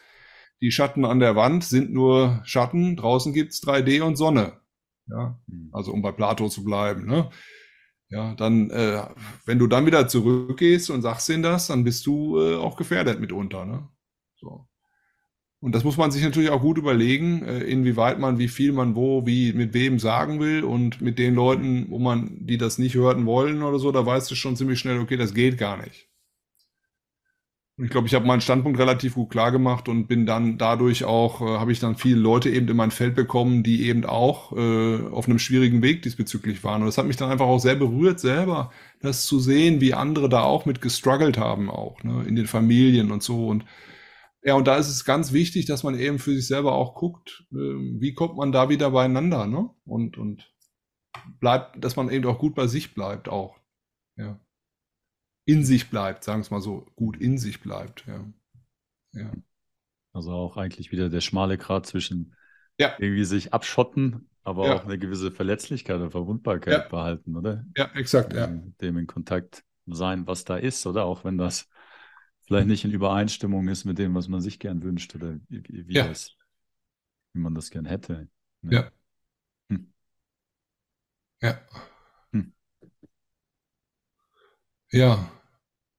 [0.60, 4.60] Die Schatten an der Wand sind nur Schatten, draußen gibt's 3D und Sonne.
[5.08, 5.38] Ja,
[5.72, 7.30] also um bei Plato zu bleiben, ne?
[8.08, 9.02] Ja, dann, äh,
[9.46, 13.18] wenn du dann wieder zurückgehst und sagst ihnen das, dann bist du äh, auch gefährdet
[13.20, 13.88] mitunter, ne?
[14.36, 14.68] So.
[15.60, 18.96] Und das muss man sich natürlich auch gut überlegen, äh, inwieweit man, wie viel man
[18.96, 22.94] wo, wie, mit wem sagen will und mit den Leuten, wo man, die das nicht
[22.94, 26.08] hören wollen oder so, da weißt du schon ziemlich schnell, okay, das geht gar nicht.
[27.78, 31.42] Ich glaube, ich habe meinen Standpunkt relativ gut klar gemacht und bin dann dadurch auch,
[31.42, 35.02] äh, habe ich dann viele Leute eben in mein Feld bekommen, die eben auch äh,
[35.10, 36.80] auf einem schwierigen Weg diesbezüglich waren.
[36.80, 38.70] Und das hat mich dann einfach auch sehr berührt, selber
[39.00, 43.10] das zu sehen, wie andere da auch mit gestruggelt haben, auch ne, in den Familien
[43.10, 43.46] und so.
[43.48, 43.66] Und
[44.42, 47.44] ja, und da ist es ganz wichtig, dass man eben für sich selber auch guckt,
[47.52, 49.68] äh, wie kommt man da wieder beieinander, ne?
[49.84, 50.50] Und, und
[51.40, 53.56] bleibt, dass man eben auch gut bei sich bleibt auch.
[54.16, 54.40] Ja
[55.46, 58.04] in sich bleibt, sagen wir es mal so, gut in sich bleibt.
[58.06, 58.24] Ja.
[59.12, 59.32] ja.
[60.12, 62.34] Also auch eigentlich wieder der schmale Grat zwischen
[62.78, 62.94] ja.
[62.98, 64.74] irgendwie sich abschotten, aber Ja.
[64.74, 67.64] auch eine gewisse Verletzlichkeit und Verwundbarkeit behalten, oder?
[67.76, 68.48] Ja, exakt, ja.
[68.48, 71.04] Mit Dem in Kontakt sein, was da ist, oder?
[71.04, 71.68] Auch wenn das
[72.46, 76.32] vielleicht nicht in Übereinstimmung ist mit dem, was man sich gern wünscht oder wie, das,
[77.32, 78.28] wie man das gern hätte.
[78.62, 78.74] ne?
[78.74, 78.90] Ja.
[79.70, 79.92] Hm.
[81.40, 81.60] Ja.
[82.32, 82.52] Hm.
[84.92, 85.35] Ja.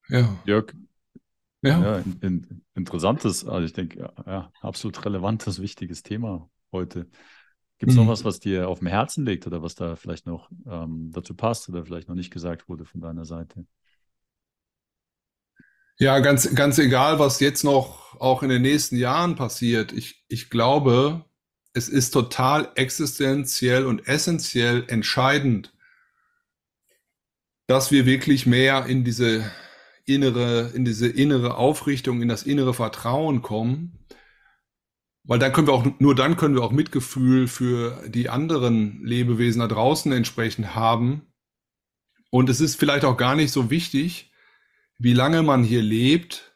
[0.09, 0.37] Ja.
[0.43, 0.73] Jörg,
[1.61, 1.77] Ja.
[1.79, 7.07] Ja, in, in, interessantes, also ich denke, ja, absolut relevantes, wichtiges Thema heute.
[7.79, 7.97] Gibt es Mhm.
[7.97, 11.35] noch was, was dir auf dem Herzen liegt oder was da vielleicht noch ähm, dazu
[11.35, 13.65] passt oder vielleicht noch nicht gesagt wurde von deiner Seite?
[15.99, 19.91] Ja, ganz, ganz egal, was jetzt noch auch in den nächsten Jahren passiert.
[19.93, 21.25] Ich, ich glaube,
[21.73, 25.73] es ist total existenziell und essentiell entscheidend,
[27.67, 29.49] dass wir wirklich mehr in diese
[30.07, 33.99] innere, in diese innere Aufrichtung, in das innere Vertrauen kommen.
[35.23, 39.59] Weil dann können wir auch, nur dann können wir auch Mitgefühl für die anderen Lebewesen
[39.59, 41.23] da draußen entsprechend haben.
[42.29, 44.31] Und es ist vielleicht auch gar nicht so wichtig,
[44.97, 46.55] wie lange man hier lebt,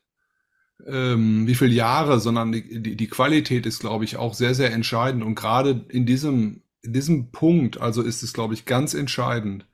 [0.88, 4.72] ähm, wie viele Jahre, sondern die, die, die Qualität ist, glaube ich, auch sehr, sehr
[4.72, 5.24] entscheidend.
[5.24, 9.68] Und gerade in diesem, in diesem Punkt, also ist es, glaube ich, ganz entscheidend.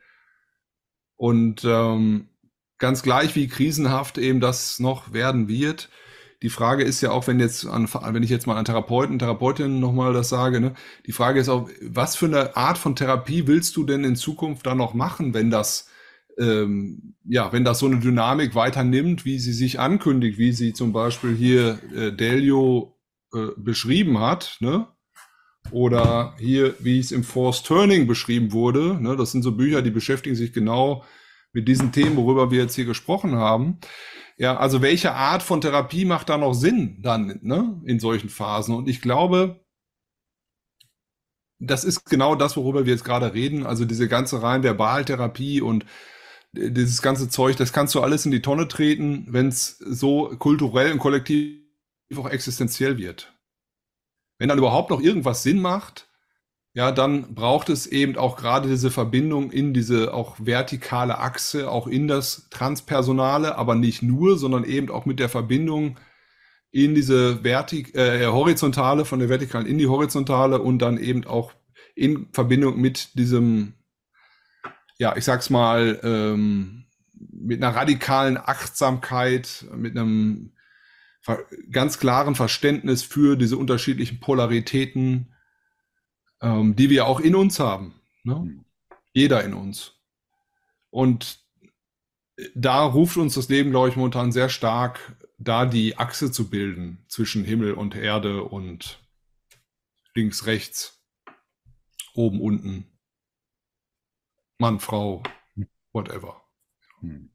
[1.15, 2.29] Und ähm,
[2.77, 5.89] ganz gleich, wie krisenhaft eben das noch werden wird,
[6.43, 9.79] die Frage ist ja auch, wenn jetzt an, wenn ich jetzt mal an Therapeuten, Therapeutinnen
[9.79, 10.73] nochmal das sage, ne,
[11.07, 14.65] die Frage ist auch, was für eine Art von Therapie willst du denn in Zukunft
[14.67, 15.89] dann noch machen, wenn das,
[16.37, 20.73] ähm, ja, wenn das so eine Dynamik weiter nimmt, wie sie sich ankündigt, wie sie
[20.73, 22.95] zum Beispiel hier äh, Delio
[23.33, 24.87] äh, beschrieben hat, ne?
[25.71, 29.17] Oder hier, wie es im Force Turning beschrieben wurde, ne?
[29.17, 31.03] Das sind so Bücher, die beschäftigen sich genau
[31.57, 33.79] mit diesen Themen, worüber wir jetzt hier gesprochen haben.
[34.37, 38.75] Ja, also welche Art von Therapie macht da noch Sinn dann ne, in solchen Phasen?
[38.75, 39.65] Und ich glaube,
[41.57, 43.65] das ist genau das, worüber wir jetzt gerade reden.
[43.65, 45.83] Also diese ganze rein Verbaltherapie und
[46.53, 50.91] dieses ganze Zeug, das kannst du alles in die Tonne treten, wenn es so kulturell
[50.91, 51.59] und kollektiv
[52.15, 53.33] auch existenziell wird.
[54.37, 56.06] Wenn dann überhaupt noch irgendwas Sinn macht,
[56.73, 61.87] ja, dann braucht es eben auch gerade diese Verbindung in diese auch vertikale Achse, auch
[61.87, 65.97] in das Transpersonale, aber nicht nur, sondern eben auch mit der Verbindung
[66.71, 71.53] in diese Vertik äh, horizontale, von der vertikalen in die horizontale und dann eben auch
[71.95, 73.73] in Verbindung mit diesem,
[74.99, 76.85] ja, ich sag's mal, ähm,
[77.19, 80.51] mit einer radikalen Achtsamkeit, mit einem
[81.71, 85.33] ganz klaren Verständnis für diese unterschiedlichen Polaritäten,
[86.41, 87.95] ähm, die wir auch in uns haben.
[88.23, 88.35] Ne?
[88.35, 88.65] Mhm.
[89.13, 89.93] Jeder in uns.
[90.89, 91.39] Und
[92.55, 97.03] da ruft uns das Leben, glaube ich, momentan sehr stark, da die Achse zu bilden
[97.07, 98.99] zwischen Himmel und Erde und
[100.13, 101.03] links, rechts,
[102.13, 102.85] oben, unten,
[104.59, 105.21] Mann, Frau,
[105.93, 106.41] whatever.
[107.01, 107.29] Hm.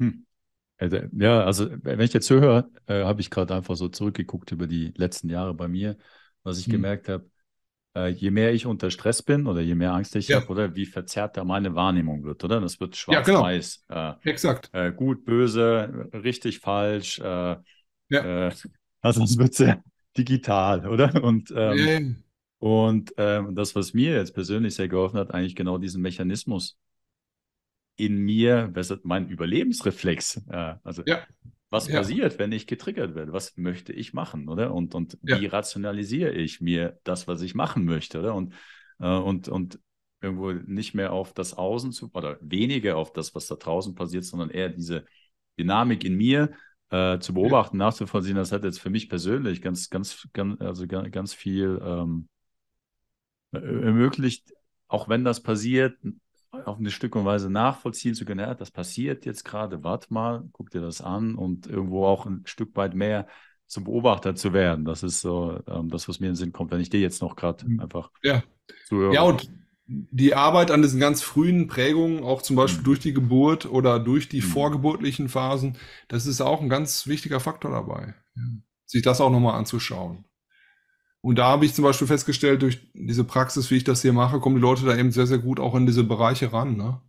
[0.00, 0.26] Hm.
[0.78, 4.66] Also, ja, also wenn ich jetzt höre, äh, habe ich gerade einfach so zurückgeguckt über
[4.66, 5.96] die letzten Jahre bei mir,
[6.42, 6.72] was ich hm.
[6.72, 7.30] gemerkt habe,
[7.94, 10.40] äh, je mehr ich unter Stress bin oder je mehr Angst ich ja.
[10.40, 12.60] habe, oder wie verzerrter meine Wahrnehmung wird, oder?
[12.60, 13.84] Das wird schwarz-weiß.
[13.88, 14.18] Ja, genau.
[14.24, 14.70] äh, Exakt.
[14.72, 17.18] Äh, gut, böse, richtig, falsch.
[17.18, 18.46] Äh, ja.
[18.48, 18.52] Äh,
[19.00, 19.82] also es wird sehr
[20.16, 21.22] digital, oder?
[21.22, 22.24] Und, ähm,
[22.58, 26.78] und ähm, das, was mir jetzt persönlich sehr geholfen hat, eigentlich genau diesen Mechanismus
[27.96, 28.72] in mir,
[29.02, 30.42] mein Überlebensreflex.
[30.48, 31.24] Äh, also ja
[31.74, 31.98] was ja.
[31.98, 33.32] passiert, wenn ich getriggert werde?
[33.32, 34.72] Was möchte ich machen, oder?
[34.72, 35.40] Und, und ja.
[35.40, 38.36] wie rationalisiere ich mir das, was ich machen möchte, oder?
[38.36, 38.54] Und,
[39.00, 39.80] äh, und, und
[40.20, 44.24] irgendwo nicht mehr auf das Außen zu, oder weniger auf das, was da draußen passiert,
[44.24, 45.04] sondern eher diese
[45.58, 46.52] Dynamik in mir
[46.90, 47.86] äh, zu beobachten, ja.
[47.86, 48.36] nachzuvollziehen.
[48.36, 52.28] Das hat jetzt für mich persönlich ganz, ganz, ganz, also ganz, ganz viel ähm,
[53.50, 54.52] ermöglicht,
[54.86, 55.98] auch wenn das passiert,
[56.64, 60.44] auf eine Stück und Weise nachvollziehen zu können, ja, das passiert jetzt gerade, warte mal,
[60.52, 63.26] guck dir das an und irgendwo auch ein Stück weit mehr
[63.66, 64.84] zum Beobachter zu werden.
[64.84, 67.22] Das ist so ähm, das, was mir in den Sinn kommt, wenn ich dir jetzt
[67.22, 67.80] noch gerade mhm.
[67.80, 68.42] einfach ja.
[68.86, 69.14] zuhöre.
[69.14, 69.50] Ja, und
[69.86, 72.84] die Arbeit an diesen ganz frühen Prägungen, auch zum Beispiel mhm.
[72.84, 74.46] durch die Geburt oder durch die mhm.
[74.46, 75.76] vorgeburtlichen Phasen,
[76.08, 78.42] das ist auch ein ganz wichtiger Faktor dabei, ja.
[78.86, 80.24] sich das auch nochmal anzuschauen.
[81.24, 84.40] Und da habe ich zum Beispiel festgestellt, durch diese Praxis, wie ich das hier mache,
[84.40, 86.76] kommen die Leute da eben sehr, sehr gut auch in diese Bereiche ran.
[86.76, 87.00] Ne?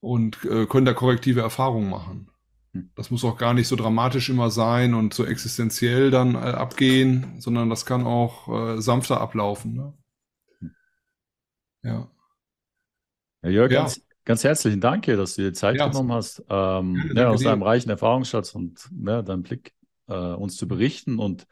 [0.00, 2.30] Und äh, können da korrektive Erfahrungen machen.
[2.72, 2.90] Hm.
[2.94, 7.38] Das muss auch gar nicht so dramatisch immer sein und so existenziell dann äh, abgehen,
[7.38, 9.74] sondern das kann auch äh, sanfter ablaufen.
[9.74, 9.92] Ne?
[10.60, 10.74] Hm.
[11.82, 12.10] Ja.
[13.42, 13.80] Ja, Jörg, ja.
[13.80, 17.42] Ganz, ganz, herzlichen Dank hier, dass du dir Zeit ja, genommen hast, ähm, ja, aus
[17.42, 19.74] deinem reichen Erfahrungsschatz und ja, deinem Blick
[20.06, 21.18] äh, uns zu berichten.
[21.18, 21.46] Und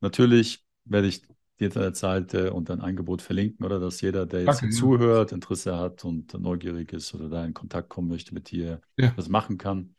[0.00, 1.22] natürlich werde ich
[1.60, 6.04] die Internetseite und dein Angebot verlinken, oder dass jeder, der jetzt Danke, zuhört, Interesse hat
[6.04, 9.12] und neugierig ist oder da in Kontakt kommen möchte mit dir, ja.
[9.16, 9.94] das machen kann.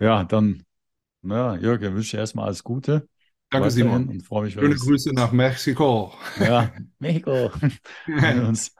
[0.00, 0.64] Ja, dann,
[1.22, 3.08] na, Jürgen, wünsche dir erstmal alles Gute.
[3.50, 4.08] Danke, Simon.
[4.08, 6.12] Und freue mich, Schöne Grüße nach Mexiko.
[6.40, 7.50] Ja, Mexiko.
[8.48, 8.74] uns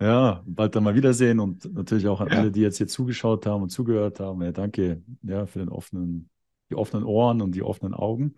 [0.00, 2.38] ja, bald dann mal wiedersehen und natürlich auch an ja.
[2.38, 4.42] alle, die jetzt hier zugeschaut haben und zugehört haben.
[4.42, 6.30] Ja, danke ja, für den offenen,
[6.70, 8.34] die offenen Ohren und die offenen Augen.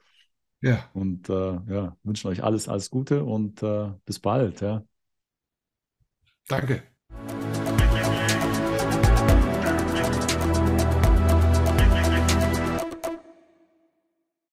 [0.63, 0.89] Ja.
[0.95, 1.33] Und äh,
[1.69, 4.61] ja, wünschen euch alles, alles Gute und äh, bis bald.
[4.61, 4.85] Ja.
[6.49, 6.83] Danke.